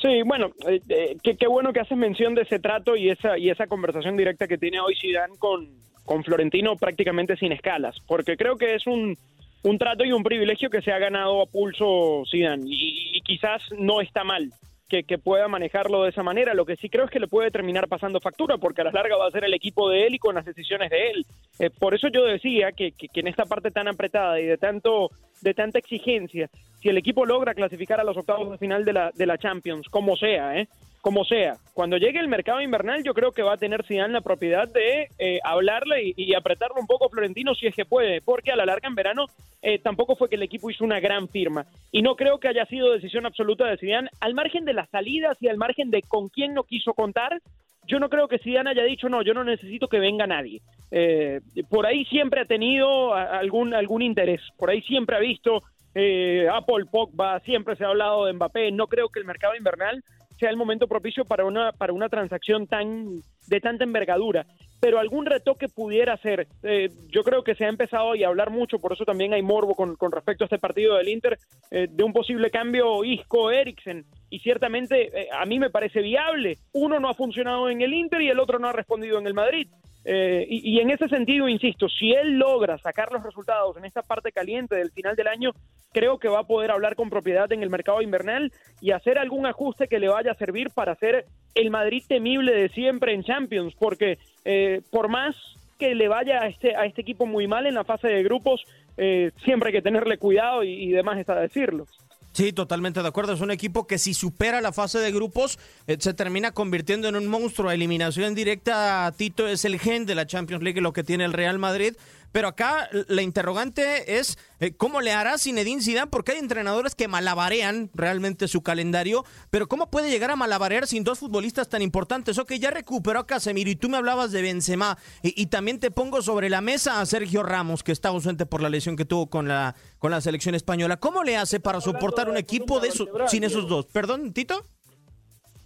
Sí, 0.00 0.22
bueno, 0.24 0.50
eh, 0.66 0.80
eh, 0.88 1.16
qué, 1.22 1.36
qué 1.36 1.46
bueno 1.46 1.72
que 1.72 1.80
haces 1.80 1.96
mención 1.96 2.34
de 2.34 2.42
ese 2.42 2.58
trato 2.58 2.96
y 2.96 3.10
esa 3.10 3.38
y 3.38 3.50
esa 3.50 3.66
conversación 3.66 4.16
directa 4.16 4.46
que 4.46 4.58
tiene 4.58 4.80
hoy 4.80 4.94
Zidane 5.00 5.36
con, 5.38 5.68
con 6.04 6.24
Florentino 6.24 6.76
prácticamente 6.76 7.36
sin 7.36 7.52
escalas, 7.52 7.96
porque 8.06 8.36
creo 8.36 8.56
que 8.56 8.74
es 8.74 8.86
un, 8.86 9.16
un 9.64 9.78
trato 9.78 10.04
y 10.04 10.12
un 10.12 10.22
privilegio 10.22 10.70
que 10.70 10.80
se 10.82 10.92
ha 10.92 10.98
ganado 10.98 11.42
a 11.42 11.46
pulso 11.46 12.22
Zidane 12.30 12.64
y, 12.66 13.16
y 13.16 13.20
quizás 13.22 13.62
no 13.76 14.00
está 14.00 14.22
mal 14.24 14.50
que, 14.88 15.04
que 15.04 15.16
pueda 15.18 15.48
manejarlo 15.48 16.02
de 16.04 16.10
esa 16.10 16.22
manera. 16.22 16.52
Lo 16.54 16.66
que 16.66 16.76
sí 16.76 16.88
creo 16.90 17.06
es 17.06 17.10
que 17.10 17.18
le 17.18 17.26
puede 17.26 17.50
terminar 17.50 17.88
pasando 17.88 18.20
factura, 18.20 18.58
porque 18.58 18.82
a 18.82 18.84
la 18.84 18.92
larga 18.92 19.16
va 19.16 19.26
a 19.26 19.30
ser 19.30 19.44
el 19.44 19.54
equipo 19.54 19.88
de 19.88 20.06
él 20.06 20.14
y 20.14 20.18
con 20.18 20.34
las 20.34 20.44
decisiones 20.44 20.90
de 20.90 21.10
él. 21.10 21.26
Eh, 21.58 21.70
por 21.70 21.94
eso 21.94 22.08
yo 22.08 22.24
decía 22.24 22.72
que, 22.72 22.92
que- 22.92 23.08
que 23.08 23.20
en 23.20 23.26
esta 23.28 23.46
parte 23.46 23.70
tan 23.70 23.88
apretada 23.88 24.38
y 24.40 24.44
de 24.46 24.58
tanto 24.58 25.08
de 25.40 25.52
tanta 25.54 25.78
exigencia, 25.78 26.48
si 26.80 26.88
el 26.88 26.96
equipo 26.98 27.26
logra 27.26 27.54
clasificar 27.54 27.98
a 28.00 28.04
los 28.04 28.16
octavos 28.16 28.50
de 28.50 28.58
final 28.58 28.84
de 28.84 28.92
la, 28.94 29.10
de 29.14 29.26
la 29.26 29.36
Champions, 29.38 29.88
como 29.90 30.16
sea, 30.16 30.58
¿eh? 30.58 30.68
Como 31.04 31.26
sea, 31.26 31.58
cuando 31.74 31.98
llegue 31.98 32.18
el 32.18 32.28
mercado 32.28 32.62
invernal, 32.62 33.04
yo 33.04 33.12
creo 33.12 33.30
que 33.30 33.42
va 33.42 33.52
a 33.52 33.58
tener 33.58 33.84
Zidane 33.84 34.14
la 34.14 34.22
propiedad 34.22 34.66
de 34.66 35.08
eh, 35.18 35.38
hablarle 35.44 36.02
y, 36.02 36.14
y 36.16 36.34
apretarlo 36.34 36.76
un 36.80 36.86
poco 36.86 37.04
a 37.04 37.08
Florentino 37.10 37.54
si 37.54 37.66
es 37.66 37.74
que 37.74 37.84
puede, 37.84 38.22
porque 38.22 38.52
a 38.52 38.56
la 38.56 38.64
larga 38.64 38.88
en 38.88 38.94
verano 38.94 39.26
eh, 39.60 39.78
tampoco 39.80 40.16
fue 40.16 40.30
que 40.30 40.36
el 40.36 40.42
equipo 40.42 40.70
hizo 40.70 40.82
una 40.82 41.00
gran 41.00 41.28
firma. 41.28 41.66
Y 41.92 42.00
no 42.00 42.16
creo 42.16 42.38
que 42.38 42.48
haya 42.48 42.64
sido 42.64 42.90
decisión 42.90 43.26
absoluta 43.26 43.66
de 43.66 43.76
Zidane, 43.76 44.08
al 44.18 44.32
margen 44.32 44.64
de 44.64 44.72
las 44.72 44.88
salidas 44.88 45.36
y 45.42 45.48
al 45.48 45.58
margen 45.58 45.90
de 45.90 46.00
con 46.00 46.30
quién 46.30 46.54
no 46.54 46.62
quiso 46.62 46.94
contar, 46.94 47.38
yo 47.86 47.98
no 47.98 48.08
creo 48.08 48.26
que 48.26 48.38
Zidane 48.38 48.70
haya 48.70 48.84
dicho 48.84 49.10
no, 49.10 49.20
yo 49.20 49.34
no 49.34 49.44
necesito 49.44 49.88
que 49.88 49.98
venga 49.98 50.26
nadie. 50.26 50.62
Eh, 50.90 51.42
por 51.68 51.84
ahí 51.84 52.06
siempre 52.06 52.40
ha 52.40 52.46
tenido 52.46 53.12
algún 53.12 53.74
algún 53.74 54.00
interés, 54.00 54.40
por 54.56 54.70
ahí 54.70 54.80
siempre 54.80 55.16
ha 55.16 55.20
visto 55.20 55.60
eh, 55.94 56.48
Apple 56.50 56.86
Pogba, 56.90 57.40
siempre 57.40 57.76
se 57.76 57.84
ha 57.84 57.88
hablado 57.88 58.24
de 58.24 58.32
Mbappé. 58.32 58.72
No 58.72 58.86
creo 58.86 59.10
que 59.10 59.20
el 59.20 59.26
mercado 59.26 59.54
invernal 59.54 60.02
sea 60.44 60.50
el 60.50 60.58
momento 60.58 60.86
propicio 60.86 61.24
para 61.24 61.46
una 61.46 61.72
para 61.72 61.94
una 61.94 62.10
transacción 62.10 62.66
tan 62.66 63.22
de 63.46 63.60
tanta 63.60 63.84
envergadura. 63.84 64.44
Pero 64.78 64.98
algún 64.98 65.24
retoque 65.24 65.68
pudiera 65.68 66.18
ser. 66.18 66.46
Eh, 66.62 66.90
yo 67.08 67.22
creo 67.22 67.42
que 67.42 67.54
se 67.54 67.64
ha 67.64 67.70
empezado 67.70 68.12
a 68.12 68.28
hablar 68.28 68.50
mucho, 68.50 68.78
por 68.78 68.92
eso 68.92 69.06
también 69.06 69.32
hay 69.32 69.40
morbo 69.40 69.74
con, 69.74 69.96
con 69.96 70.12
respecto 70.12 70.44
a 70.44 70.46
este 70.46 70.58
partido 70.58 70.96
del 70.96 71.08
Inter, 71.08 71.38
eh, 71.70 71.86
de 71.90 72.04
un 72.04 72.12
posible 72.12 72.50
cambio 72.50 73.02
Isco-Eriksen. 73.04 74.04
Y 74.28 74.40
ciertamente 74.40 75.22
eh, 75.22 75.28
a 75.32 75.46
mí 75.46 75.58
me 75.58 75.70
parece 75.70 76.02
viable. 76.02 76.58
Uno 76.74 77.00
no 77.00 77.08
ha 77.08 77.14
funcionado 77.14 77.70
en 77.70 77.80
el 77.80 77.94
Inter 77.94 78.20
y 78.20 78.28
el 78.28 78.38
otro 78.38 78.58
no 78.58 78.68
ha 78.68 78.72
respondido 78.72 79.18
en 79.18 79.26
el 79.26 79.32
Madrid. 79.32 79.68
Eh, 80.04 80.46
y, 80.48 80.78
en 80.80 80.90
ese 80.90 81.08
sentido, 81.08 81.48
insisto, 81.48 81.88
si 81.88 82.12
él 82.12 82.38
logra 82.38 82.76
sacar 82.78 83.10
los 83.10 83.22
resultados 83.22 83.76
en 83.76 83.86
esta 83.86 84.02
parte 84.02 84.32
caliente 84.32 84.76
del 84.76 84.90
final 84.90 85.16
del 85.16 85.28
año, 85.28 85.52
creo 85.92 86.18
que 86.18 86.28
va 86.28 86.40
a 86.40 86.46
poder 86.46 86.70
hablar 86.70 86.94
con 86.94 87.08
propiedad 87.08 87.50
en 87.52 87.62
el 87.62 87.70
mercado 87.70 88.02
invernal 88.02 88.52
y 88.80 88.90
hacer 88.90 89.18
algún 89.18 89.46
ajuste 89.46 89.88
que 89.88 89.98
le 89.98 90.08
vaya 90.08 90.32
a 90.32 90.36
servir 90.36 90.70
para 90.70 90.92
hacer 90.92 91.24
el 91.54 91.70
Madrid 91.70 92.02
temible 92.06 92.52
de 92.52 92.68
siempre 92.68 93.14
en 93.14 93.24
Champions, 93.24 93.74
porque 93.78 94.18
eh, 94.44 94.82
por 94.90 95.08
más 95.08 95.36
que 95.78 95.94
le 95.94 96.08
vaya 96.08 96.42
a 96.42 96.48
este, 96.48 96.76
a 96.76 96.84
este 96.84 97.00
equipo 97.00 97.26
muy 97.26 97.46
mal 97.46 97.66
en 97.66 97.74
la 97.74 97.84
fase 97.84 98.08
de 98.08 98.22
grupos, 98.22 98.64
eh, 98.96 99.30
siempre 99.44 99.68
hay 99.68 99.74
que 99.74 99.82
tenerle 99.82 100.18
cuidado 100.18 100.62
y, 100.62 100.70
y 100.70 100.90
demás 100.90 101.18
está 101.18 101.40
decirlo. 101.40 101.86
Sí, 102.34 102.52
totalmente 102.52 103.00
de 103.00 103.06
acuerdo. 103.06 103.32
Es 103.32 103.40
un 103.40 103.52
equipo 103.52 103.86
que 103.86 103.96
si 103.96 104.12
supera 104.12 104.60
la 104.60 104.72
fase 104.72 104.98
de 104.98 105.12
grupos 105.12 105.56
eh, 105.86 105.96
se 106.00 106.14
termina 106.14 106.50
convirtiendo 106.50 107.08
en 107.08 107.14
un 107.14 107.28
monstruo. 107.28 107.70
Eliminación 107.70 108.34
directa, 108.34 109.12
Tito, 109.16 109.46
es 109.46 109.64
el 109.64 109.78
gen 109.78 110.04
de 110.04 110.16
la 110.16 110.26
Champions 110.26 110.64
League, 110.64 110.80
lo 110.80 110.92
que 110.92 111.04
tiene 111.04 111.24
el 111.24 111.32
Real 111.32 111.60
Madrid. 111.60 111.94
Pero 112.34 112.48
acá 112.48 112.88
la 112.90 113.22
interrogante 113.22 114.18
es 114.18 114.38
eh, 114.58 114.74
cómo 114.74 115.00
le 115.00 115.12
hará 115.12 115.38
Zinedine 115.38 115.80
Zidane, 115.80 116.08
porque 116.08 116.32
hay 116.32 116.38
entrenadores 116.38 116.96
que 116.96 117.06
malabarean 117.06 117.92
realmente 117.94 118.48
su 118.48 118.60
calendario, 118.60 119.24
pero 119.50 119.68
cómo 119.68 119.88
puede 119.88 120.10
llegar 120.10 120.32
a 120.32 120.36
malabarear 120.36 120.88
sin 120.88 121.04
dos 121.04 121.20
futbolistas 121.20 121.68
tan 121.68 121.80
importantes. 121.80 122.36
Ok, 122.38 122.54
ya 122.54 122.72
recuperó 122.72 123.20
a 123.20 123.26
Casemiro 123.28 123.70
y 123.70 123.76
tú 123.76 123.88
me 123.88 123.98
hablabas 123.98 124.32
de 124.32 124.42
Benzema 124.42 124.98
y, 125.22 125.40
y 125.40 125.46
también 125.46 125.78
te 125.78 125.92
pongo 125.92 126.22
sobre 126.22 126.50
la 126.50 126.60
mesa 126.60 127.00
a 127.00 127.06
Sergio 127.06 127.44
Ramos, 127.44 127.84
que 127.84 127.92
está 127.92 128.08
ausente 128.08 128.46
por 128.46 128.60
la 128.60 128.68
lesión 128.68 128.96
que 128.96 129.04
tuvo 129.04 129.30
con 129.30 129.46
la 129.46 129.76
con 130.00 130.10
la 130.10 130.20
selección 130.20 130.56
española. 130.56 130.96
¿Cómo 130.96 131.22
le 131.22 131.36
hace 131.36 131.60
para 131.60 131.80
soportar 131.80 132.28
un 132.28 132.36
equipo 132.36 132.80
de 132.80 132.88
esos 132.88 133.08
sin 133.28 133.44
esos 133.44 133.68
dos? 133.68 133.86
Perdón, 133.86 134.32
Tito. 134.32 134.66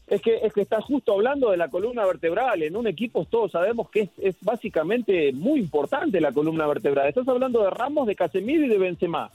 Es 0.09 0.23
que, 0.23 0.37
es 0.37 0.55
que 0.55 0.63
estás 0.63 0.85
justo 0.85 1.13
hablando 1.13 1.51
de 1.51 1.59
la 1.59 1.69
columna 1.69 2.07
vertebral. 2.07 2.63
En 2.63 2.77
un 2.77 2.87
equipo 2.87 3.27
todos 3.27 3.53
sabemos 3.53 3.91
que 3.91 4.01
es, 4.01 4.11
es 4.19 4.37
básicamente 4.41 5.33
muy 5.33 5.61
importante 5.61 6.21
la 6.21 6.33
columna 6.33 6.67
vertebral. 6.67 7.09
Estás 7.09 7.29
hablando 7.29 7.63
de 7.63 7.71
Ramos, 7.71 8.07
de 8.07 8.17
Casemiro 8.17 8.65
y 8.65 8.69
de 8.69 8.79
Benzema. 8.79 9.31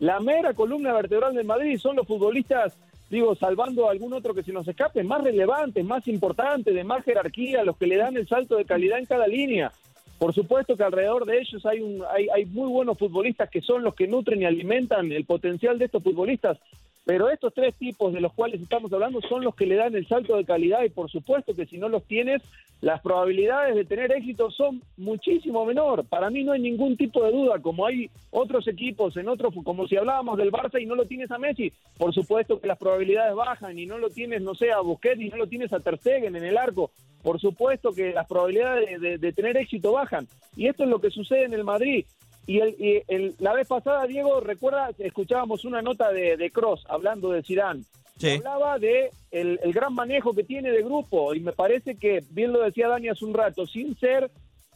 La 0.00 0.20
mera 0.20 0.52
columna 0.52 0.92
vertebral 0.92 1.34
del 1.34 1.46
Madrid 1.46 1.78
son 1.78 1.96
los 1.96 2.06
futbolistas, 2.06 2.76
digo, 3.08 3.34
salvando 3.34 3.88
a 3.88 3.92
algún 3.92 4.12
otro 4.12 4.34
que 4.34 4.42
se 4.42 4.52
nos 4.52 4.66
escape, 4.68 5.02
más 5.04 5.22
relevantes, 5.22 5.84
más 5.84 6.06
importantes, 6.08 6.74
de 6.74 6.84
más 6.84 7.04
jerarquía, 7.04 7.64
los 7.64 7.76
que 7.76 7.86
le 7.86 7.96
dan 7.96 8.16
el 8.16 8.28
salto 8.28 8.56
de 8.56 8.66
calidad 8.66 8.98
en 8.98 9.06
cada 9.06 9.26
línea. 9.26 9.72
Por 10.18 10.34
supuesto 10.34 10.76
que 10.76 10.82
alrededor 10.82 11.24
de 11.24 11.38
ellos 11.38 11.64
hay, 11.64 11.80
un, 11.80 12.02
hay, 12.10 12.28
hay 12.34 12.46
muy 12.46 12.68
buenos 12.68 12.98
futbolistas 12.98 13.48
que 13.48 13.60
son 13.60 13.82
los 13.82 13.94
que 13.94 14.08
nutren 14.08 14.42
y 14.42 14.44
alimentan 14.44 15.12
el 15.12 15.24
potencial 15.24 15.78
de 15.78 15.86
estos 15.86 16.02
futbolistas, 16.02 16.58
pero 17.06 17.30
estos 17.30 17.54
tres 17.54 17.76
tipos 17.76 18.12
de 18.12 18.20
los 18.20 18.32
cuales 18.32 18.60
estamos 18.60 18.92
hablando 18.92 19.20
son 19.22 19.44
los 19.44 19.54
que 19.54 19.64
le 19.64 19.76
dan 19.76 19.94
el 19.94 20.08
salto 20.08 20.36
de 20.36 20.44
calidad 20.44 20.82
y 20.82 20.90
por 20.90 21.08
supuesto 21.08 21.54
que 21.54 21.64
si 21.64 21.78
no 21.78 21.88
los 21.88 22.02
tienes, 22.02 22.42
las 22.80 23.00
probabilidades 23.00 23.76
de 23.76 23.84
tener 23.84 24.10
éxito 24.10 24.50
son 24.50 24.82
muchísimo 24.96 25.64
menor. 25.64 26.04
Para 26.04 26.30
mí 26.30 26.42
no 26.42 26.50
hay 26.50 26.60
ningún 26.60 26.96
tipo 26.96 27.22
de 27.22 27.30
duda, 27.30 27.60
como 27.60 27.86
hay 27.86 28.10
otros 28.32 28.66
equipos 28.66 29.16
en 29.16 29.28
otros, 29.28 29.54
como 29.62 29.86
si 29.86 29.96
hablábamos 29.96 30.36
del 30.36 30.50
Barça 30.50 30.82
y 30.82 30.86
no 30.86 30.96
lo 30.96 31.06
tienes 31.06 31.30
a 31.30 31.38
Messi, 31.38 31.72
por 31.96 32.12
supuesto 32.12 32.60
que 32.60 32.66
las 32.66 32.76
probabilidades 32.76 33.36
bajan 33.36 33.78
y 33.78 33.86
no 33.86 33.98
lo 33.98 34.10
tienes, 34.10 34.42
no 34.42 34.56
sé, 34.56 34.72
a 34.72 34.80
Busquets 34.80 35.20
y 35.20 35.28
no 35.28 35.36
lo 35.36 35.46
tienes 35.46 35.72
a 35.72 35.78
Ter 35.78 35.98
Stegen 35.98 36.34
en 36.34 36.44
el 36.44 36.58
arco. 36.58 36.90
Por 37.22 37.40
supuesto 37.40 37.92
que 37.92 38.12
las 38.12 38.26
probabilidades 38.26 39.00
de, 39.00 39.32
tener 39.32 39.56
éxito 39.56 39.92
bajan. 39.92 40.26
Y 40.56 40.68
esto 40.68 40.84
es 40.84 40.90
lo 40.90 41.00
que 41.00 41.10
sucede 41.10 41.44
en 41.44 41.54
el 41.54 41.64
Madrid. 41.64 42.04
Y, 42.46 42.60
el, 42.60 42.76
y 42.78 43.02
el- 43.08 43.34
la 43.38 43.52
vez 43.54 43.66
pasada, 43.66 44.06
Diego, 44.06 44.40
recuerda, 44.40 44.90
escuchábamos 44.98 45.64
una 45.64 45.82
nota 45.82 46.12
de, 46.12 46.36
de 46.36 46.50
Cross 46.50 46.84
hablando 46.88 47.30
de 47.30 47.42
Zidane. 47.42 47.82
Sí. 48.18 48.36
Hablaba 48.36 48.78
de 48.78 49.10
el, 49.30 49.60
el 49.62 49.72
gran 49.72 49.94
manejo 49.94 50.32
que 50.32 50.44
tiene 50.44 50.70
de 50.70 50.82
grupo 50.82 51.34
y 51.34 51.40
me 51.40 51.52
parece 51.52 51.96
que, 51.96 52.22
bien 52.30 52.52
lo 52.52 52.62
decía 52.62 52.88
Dani 52.88 53.08
hace 53.08 53.24
un 53.24 53.34
rato, 53.34 53.66
sin 53.66 53.94
ser, 53.98 54.30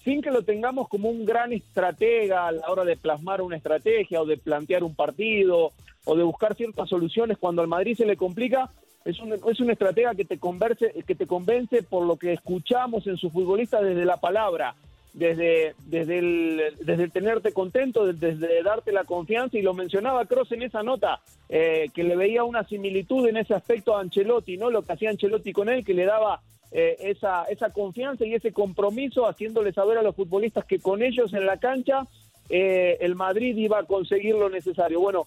sin 0.05 0.21
que 0.21 0.31
lo 0.31 0.43
tengamos 0.43 0.89
como 0.89 1.09
un 1.09 1.25
gran 1.25 1.53
estratega 1.53 2.49
a 2.49 2.53
la 2.53 2.69
hora 2.69 2.85
de 2.85 2.97
plasmar 2.97 3.41
una 3.41 3.57
estrategia 3.57 4.21
o 4.21 4.27
de 4.27 4.37
plantear 4.37 4.85
un 4.85 4.95
partido 4.95 5.73
o 6.05 6.17
de 6.17 6.23
buscar 6.23 6.55
ciertas 6.55 6.89
soluciones 6.89 7.39
cuando 7.39 7.63
al 7.63 7.69
Madrid 7.69 7.97
se 7.97 8.05
le 8.07 8.17
complica, 8.17 8.71
es 9.05 9.19
un, 9.21 9.33
es 9.33 9.61
un 9.61 9.71
estratega 9.71 10.15
que 10.15 10.25
te, 10.27 10.39
converse, 10.39 10.93
que 11.07 11.15
te 11.15 11.27
convence 11.27 11.83
por 11.83 12.05
lo 12.07 12.17
que 12.17 12.33
escuchamos 12.35 13.07
en 13.07 13.17
su 13.17 13.31
futbolista 13.31 13.81
desde 13.81 14.05
la 14.05 14.19
palabra, 14.19 14.75
desde, 15.13 15.75
desde, 15.87 16.19
el, 16.19 16.63
desde 16.81 17.09
tenerte 17.09 17.53
contento, 17.53 18.13
desde 18.13 18.63
darte 18.63 18.93
la 18.93 19.05
confianza, 19.05 19.59
y 19.59 19.63
lo 19.63 19.75
mencionaba 19.75 20.27
Cross 20.27 20.53
en 20.53 20.63
esa 20.63 20.83
nota, 20.83 21.21
eh, 21.49 21.89
que 21.95 22.05
le 22.05 22.17
veía 22.17 22.45
una 22.45 22.65
similitud 22.65 23.27
en 23.27 23.37
ese 23.37 23.55
aspecto 23.55 23.97
a 23.97 24.01
Ancelotti, 24.01 24.57
¿no? 24.57 24.71
Lo 24.71 24.83
que 24.83 24.93
hacía 24.93 25.11
Ancelotti 25.11 25.53
con 25.53 25.69
él, 25.69 25.85
que 25.85 25.95
le 25.95 26.05
daba 26.05 26.41
eh, 26.73 26.97
esa, 27.01 27.45
esa 27.45 27.71
confianza 27.73 28.25
y 28.25 28.35
ese 28.35 28.53
compromiso, 28.53 29.27
haciéndole 29.27 29.73
saber 29.73 29.99
a 29.99 30.03
los 30.03 30.17
futbolistas 30.17 30.65
que 30.65 30.79
con 30.79 31.03
ellos 31.03 31.33
en 31.35 31.47
la 31.47 31.59
cancha 31.59 32.07
eh, 32.49 32.99
el 33.01 33.15
Madrid 33.15 33.57
iba 33.57 33.79
a 33.79 33.85
conseguir 33.85 34.35
lo 34.35 34.49
necesario. 34.49 35.01
Bueno, 35.01 35.27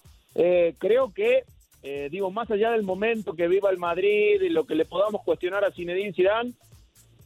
creo 0.78 1.14
que 1.14 1.44
eh, 1.86 2.08
digo, 2.10 2.30
más 2.30 2.50
allá 2.50 2.70
del 2.70 2.82
momento 2.82 3.34
que 3.34 3.46
viva 3.46 3.68
el 3.68 3.76
Madrid 3.76 4.40
y 4.40 4.48
lo 4.48 4.64
que 4.64 4.74
le 4.74 4.86
podamos 4.86 5.22
cuestionar 5.22 5.66
a 5.66 5.70
Zinedine 5.70 6.14
Zidane, 6.14 6.54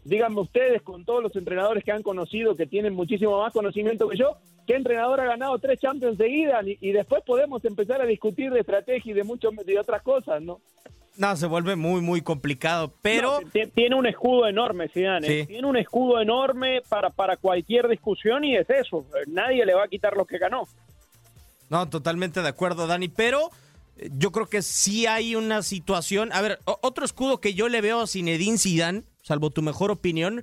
díganme 0.08 0.40
ustedes, 0.40 0.82
con 0.82 1.04
todos 1.04 1.22
los 1.22 1.36
entrenadores 1.36 1.84
que 1.84 1.92
han 1.92 2.02
conocido, 2.02 2.56
que 2.56 2.66
tienen 2.66 2.94
muchísimo 2.94 3.40
más 3.40 3.52
conocimiento 3.52 4.08
que 4.08 4.16
yo, 4.16 4.36
¿qué 4.66 4.74
entrenador 4.74 5.20
ha 5.20 5.26
ganado 5.26 5.58
tres 5.58 5.80
Champions 5.80 6.16
seguidas? 6.16 6.66
Y, 6.66 6.78
y 6.80 6.92
después 6.92 7.22
podemos 7.24 7.64
empezar 7.64 8.00
a 8.00 8.06
discutir 8.06 8.50
de 8.50 8.60
estrategia 8.60 9.12
y 9.12 9.14
de, 9.14 9.24
mucho, 9.24 9.50
de 9.50 9.78
otras 9.78 10.02
cosas, 10.02 10.42
¿no? 10.42 10.60
No, 11.18 11.34
se 11.36 11.46
vuelve 11.46 11.74
muy, 11.74 12.00
muy 12.00 12.22
complicado, 12.22 12.94
pero... 13.02 13.40
tiene 13.74 13.96
un 13.96 14.06
escudo 14.06 14.46
enorme, 14.46 14.88
Zidane. 14.88 15.26
¿eh? 15.26 15.46
Tiene 15.46 15.66
un 15.66 15.76
escudo 15.76 16.20
enorme 16.20 16.80
para, 16.88 17.10
para 17.10 17.36
cualquier 17.36 17.88
discusión 17.88 18.44
y 18.44 18.56
es 18.56 18.70
eso. 18.70 19.04
Nadie 19.26 19.66
le 19.66 19.74
va 19.74 19.84
a 19.84 19.88
quitar 19.88 20.16
lo 20.16 20.24
que 20.24 20.38
ganó. 20.38 20.68
No, 21.70 21.88
totalmente 21.88 22.40
de 22.40 22.48
acuerdo, 22.48 22.86
Dani, 22.86 23.08
pero 23.08 23.50
yo 24.12 24.30
creo 24.30 24.46
que 24.46 24.62
sí 24.62 25.06
hay 25.06 25.34
una 25.34 25.62
situación. 25.62 26.32
A 26.32 26.40
ver, 26.40 26.60
otro 26.64 27.04
escudo 27.04 27.40
que 27.40 27.52
yo 27.52 27.68
le 27.68 27.80
veo 27.80 28.02
a 28.02 28.06
Zinedine 28.06 28.58
Zidane, 28.58 29.02
salvo 29.28 29.50
tu 29.50 29.62
mejor 29.62 29.90
opinión. 29.90 30.42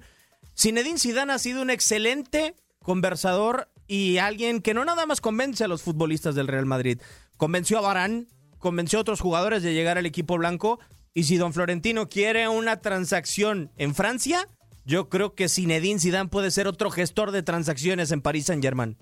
Zinedine 0.57 0.99
Zidane 0.99 1.33
ha 1.33 1.39
sido 1.39 1.61
un 1.61 1.69
excelente 1.69 2.53
conversador 2.81 3.67
y 3.87 4.19
alguien 4.19 4.61
que 4.61 4.73
no 4.75 4.85
nada 4.85 5.05
más 5.05 5.21
convence 5.21 5.63
a 5.63 5.67
los 5.67 5.81
futbolistas 5.81 6.35
del 6.35 6.47
Real 6.47 6.67
Madrid. 6.67 7.01
Convenció 7.35 7.79
a 7.79 7.81
Barán, 7.81 8.27
convenció 8.59 8.99
a 8.99 9.01
otros 9.01 9.21
jugadores 9.21 9.63
de 9.63 9.73
llegar 9.73 9.97
al 9.97 10.05
equipo 10.05 10.37
blanco. 10.37 10.79
Y 11.13 11.23
si 11.23 11.37
Don 11.37 11.51
Florentino 11.51 12.09
quiere 12.09 12.47
una 12.47 12.81
transacción 12.81 13.71
en 13.77 13.95
Francia, 13.95 14.47
yo 14.85 15.09
creo 15.09 15.33
que 15.33 15.49
Zinedine 15.49 15.99
Zidane 15.99 16.29
puede 16.29 16.51
ser 16.51 16.67
otro 16.67 16.91
gestor 16.91 17.31
de 17.31 17.41
transacciones 17.41 18.11
en 18.11 18.21
París 18.21 18.45
Saint-Germain. 18.45 18.97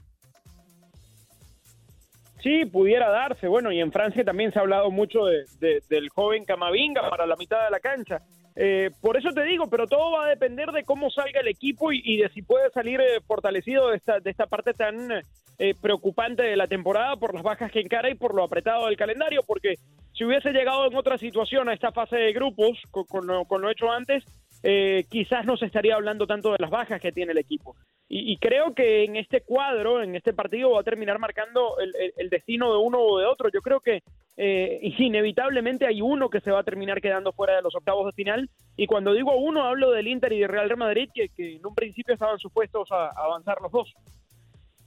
Sí, 2.41 2.65
pudiera 2.65 3.09
darse. 3.09 3.47
Bueno, 3.47 3.71
y 3.71 3.79
en 3.79 3.91
Francia 3.91 4.23
también 4.23 4.51
se 4.51 4.59
ha 4.59 4.61
hablado 4.61 4.91
mucho 4.91 5.25
de, 5.25 5.81
del 5.89 6.09
joven 6.09 6.45
Camavinga 6.45 7.09
para 7.09 7.25
la 7.25 7.35
mitad 7.35 7.63
de 7.63 7.71
la 7.71 7.79
cancha. 7.79 8.21
Eh, 8.55 8.91
por 9.01 9.17
eso 9.17 9.29
te 9.31 9.43
digo, 9.43 9.67
pero 9.67 9.87
todo 9.87 10.11
va 10.11 10.25
a 10.25 10.29
depender 10.29 10.71
de 10.71 10.83
cómo 10.83 11.09
salga 11.09 11.39
el 11.39 11.47
equipo 11.47 11.91
y, 11.91 12.17
de 12.17 12.29
si 12.29 12.41
puede 12.41 12.69
salir 12.71 13.01
eh, 13.01 13.19
fortalecido 13.25 13.89
de 13.89 13.97
esta, 13.97 14.19
de 14.19 14.29
esta 14.29 14.45
parte 14.45 14.73
tan 14.73 15.09
eh, 15.57 15.73
preocupante 15.81 16.43
de 16.43 16.55
la 16.55 16.67
temporada 16.67 17.15
por 17.15 17.33
las 17.33 17.43
bajas 17.43 17.71
que 17.71 17.81
encara 17.81 18.09
y 18.09 18.15
por 18.15 18.35
lo 18.35 18.43
apretado 18.43 18.87
del 18.87 18.97
calendario. 18.97 19.41
Porque 19.45 19.75
si 20.13 20.23
hubiese 20.23 20.51
llegado 20.51 20.85
en 20.85 20.95
otra 20.95 21.17
situación 21.17 21.67
a 21.67 21.73
esta 21.73 21.91
fase 21.91 22.15
de 22.15 22.33
grupos, 22.33 22.79
con, 22.91 23.05
con 23.45 23.61
lo 23.61 23.69
hecho 23.71 23.91
antes, 23.91 24.23
eh, 24.63 25.05
quizás 25.09 25.45
no 25.45 25.57
se 25.57 25.65
estaría 25.65 25.95
hablando 25.95 26.25
tanto 26.25 26.53
de 26.53 26.57
las 26.59 26.69
bajas 26.69 27.01
que 27.01 27.11
tiene 27.11 27.33
el 27.33 27.37
equipo. 27.37 27.75
Y, 28.15 28.37
creo 28.37 28.75
que 28.75 29.05
en 29.05 29.15
este 29.15 29.41
cuadro, 29.41 30.03
en 30.03 30.15
este 30.15 30.33
partido, 30.33 30.71
va 30.71 30.81
a 30.81 30.83
terminar 30.83 31.17
marcando 31.17 31.77
el, 31.79 32.29
destino 32.29 32.71
de 32.71 32.77
uno 32.77 32.99
o 32.99 33.17
de 33.17 33.25
otro. 33.25 33.49
Yo 33.51 33.61
creo 33.61 33.79
que 33.79 34.03
eh, 34.37 34.79
inevitablemente 34.99 35.87
hay 35.87 35.99
uno 35.99 36.29
que 36.29 36.39
se 36.39 36.51
va 36.51 36.59
a 36.59 36.63
terminar 36.63 37.01
quedando 37.01 37.31
fuera 37.31 37.55
de 37.55 37.63
los 37.63 37.73
octavos 37.73 38.05
de 38.05 38.11
final. 38.11 38.51
Y 38.77 38.85
cuando 38.85 39.13
digo 39.13 39.35
uno, 39.35 39.63
hablo 39.63 39.89
del 39.89 40.07
Inter 40.07 40.31
y 40.33 40.41
del 40.41 40.49
Real 40.49 40.77
Madrid, 40.77 41.09
que, 41.11 41.31
en 41.37 41.65
un 41.65 41.73
principio 41.73 42.13
estaban 42.13 42.37
supuestos 42.37 42.91
a, 42.91 43.07
a 43.07 43.25
avanzar 43.25 43.57
los 43.63 43.71
dos. 43.71 43.91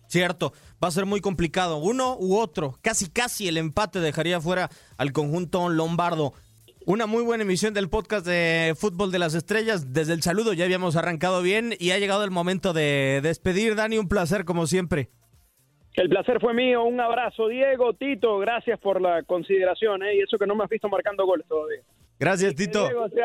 Cierto, 0.07 0.53
va 0.83 0.89
a 0.89 0.93
ser 0.93 1.05
muy 1.05 1.21
complicado. 1.21 1.79
Uno 1.79 2.17
u 2.21 2.37
otro, 2.37 2.79
casi 2.81 3.11
casi 3.11 3.49
el 3.49 3.57
empate 3.57 3.99
dejaría 3.99 4.41
fuera 4.41 4.71
al 4.99 5.13
conjunto 5.13 5.69
lombardo. 5.69 6.33
Una 6.89 7.07
muy 7.07 7.25
buena 7.25 7.43
emisión 7.43 7.75
del 7.75 7.91
podcast 7.91 8.25
de 8.25 8.73
Fútbol 8.79 9.11
de 9.11 9.19
las 9.19 9.35
Estrellas. 9.35 9.93
Desde 9.93 10.13
el 10.13 10.23
saludo 10.23 10.53
ya 10.53 10.67
habíamos 10.67 10.95
arrancado 10.95 11.43
bien 11.43 11.75
y 11.81 11.91
ha 11.91 11.99
llegado 11.99 12.23
el 12.23 12.31
momento 12.31 12.73
de 12.73 13.19
despedir. 13.25 13.75
Dani, 13.75 13.99
un 13.99 14.07
placer 14.07 14.45
como 14.45 14.69
siempre. 14.69 15.11
El 15.95 16.09
placer 16.09 16.41
fue 16.41 16.55
mío. 16.55 16.85
Un 16.85 17.01
abrazo, 17.01 17.49
Diego, 17.49 17.95
Tito. 17.95 18.39
Gracias 18.39 18.79
por 18.79 19.01
la 19.01 19.25
consideración 19.25 20.05
¿eh? 20.05 20.15
y 20.15 20.21
eso 20.21 20.39
que 20.39 20.47
no 20.47 20.55
me 20.55 20.63
has 20.63 20.71
visto 20.71 20.89
marcando 20.89 21.27
goles 21.27 21.45
todavía. 21.49 21.81
Gracias, 22.21 22.55
Tito. 22.55 22.85
Diego, 22.87 23.09
te 23.09 23.23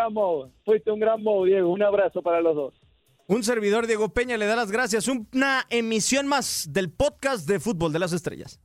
Fuiste 0.65 0.89
un 0.89 0.99
gran 0.99 1.21
modo, 1.21 1.45
Diego. 1.45 1.69
Un 1.69 1.83
abrazo 1.83 2.23
para 2.23 2.41
los 2.41 2.55
dos. 2.55 2.73
Un 3.27 3.43
servidor, 3.43 3.85
Diego 3.85 4.09
Peña, 4.09 4.37
le 4.37 4.47
da 4.47 4.55
las 4.55 4.71
gracias. 4.71 5.07
Una 5.07 5.67
emisión 5.69 6.25
más 6.25 6.67
del 6.73 6.91
podcast 6.91 7.47
de 7.47 7.59
Fútbol 7.59 7.93
de 7.93 7.99
las 7.99 8.11
Estrellas. 8.11 8.59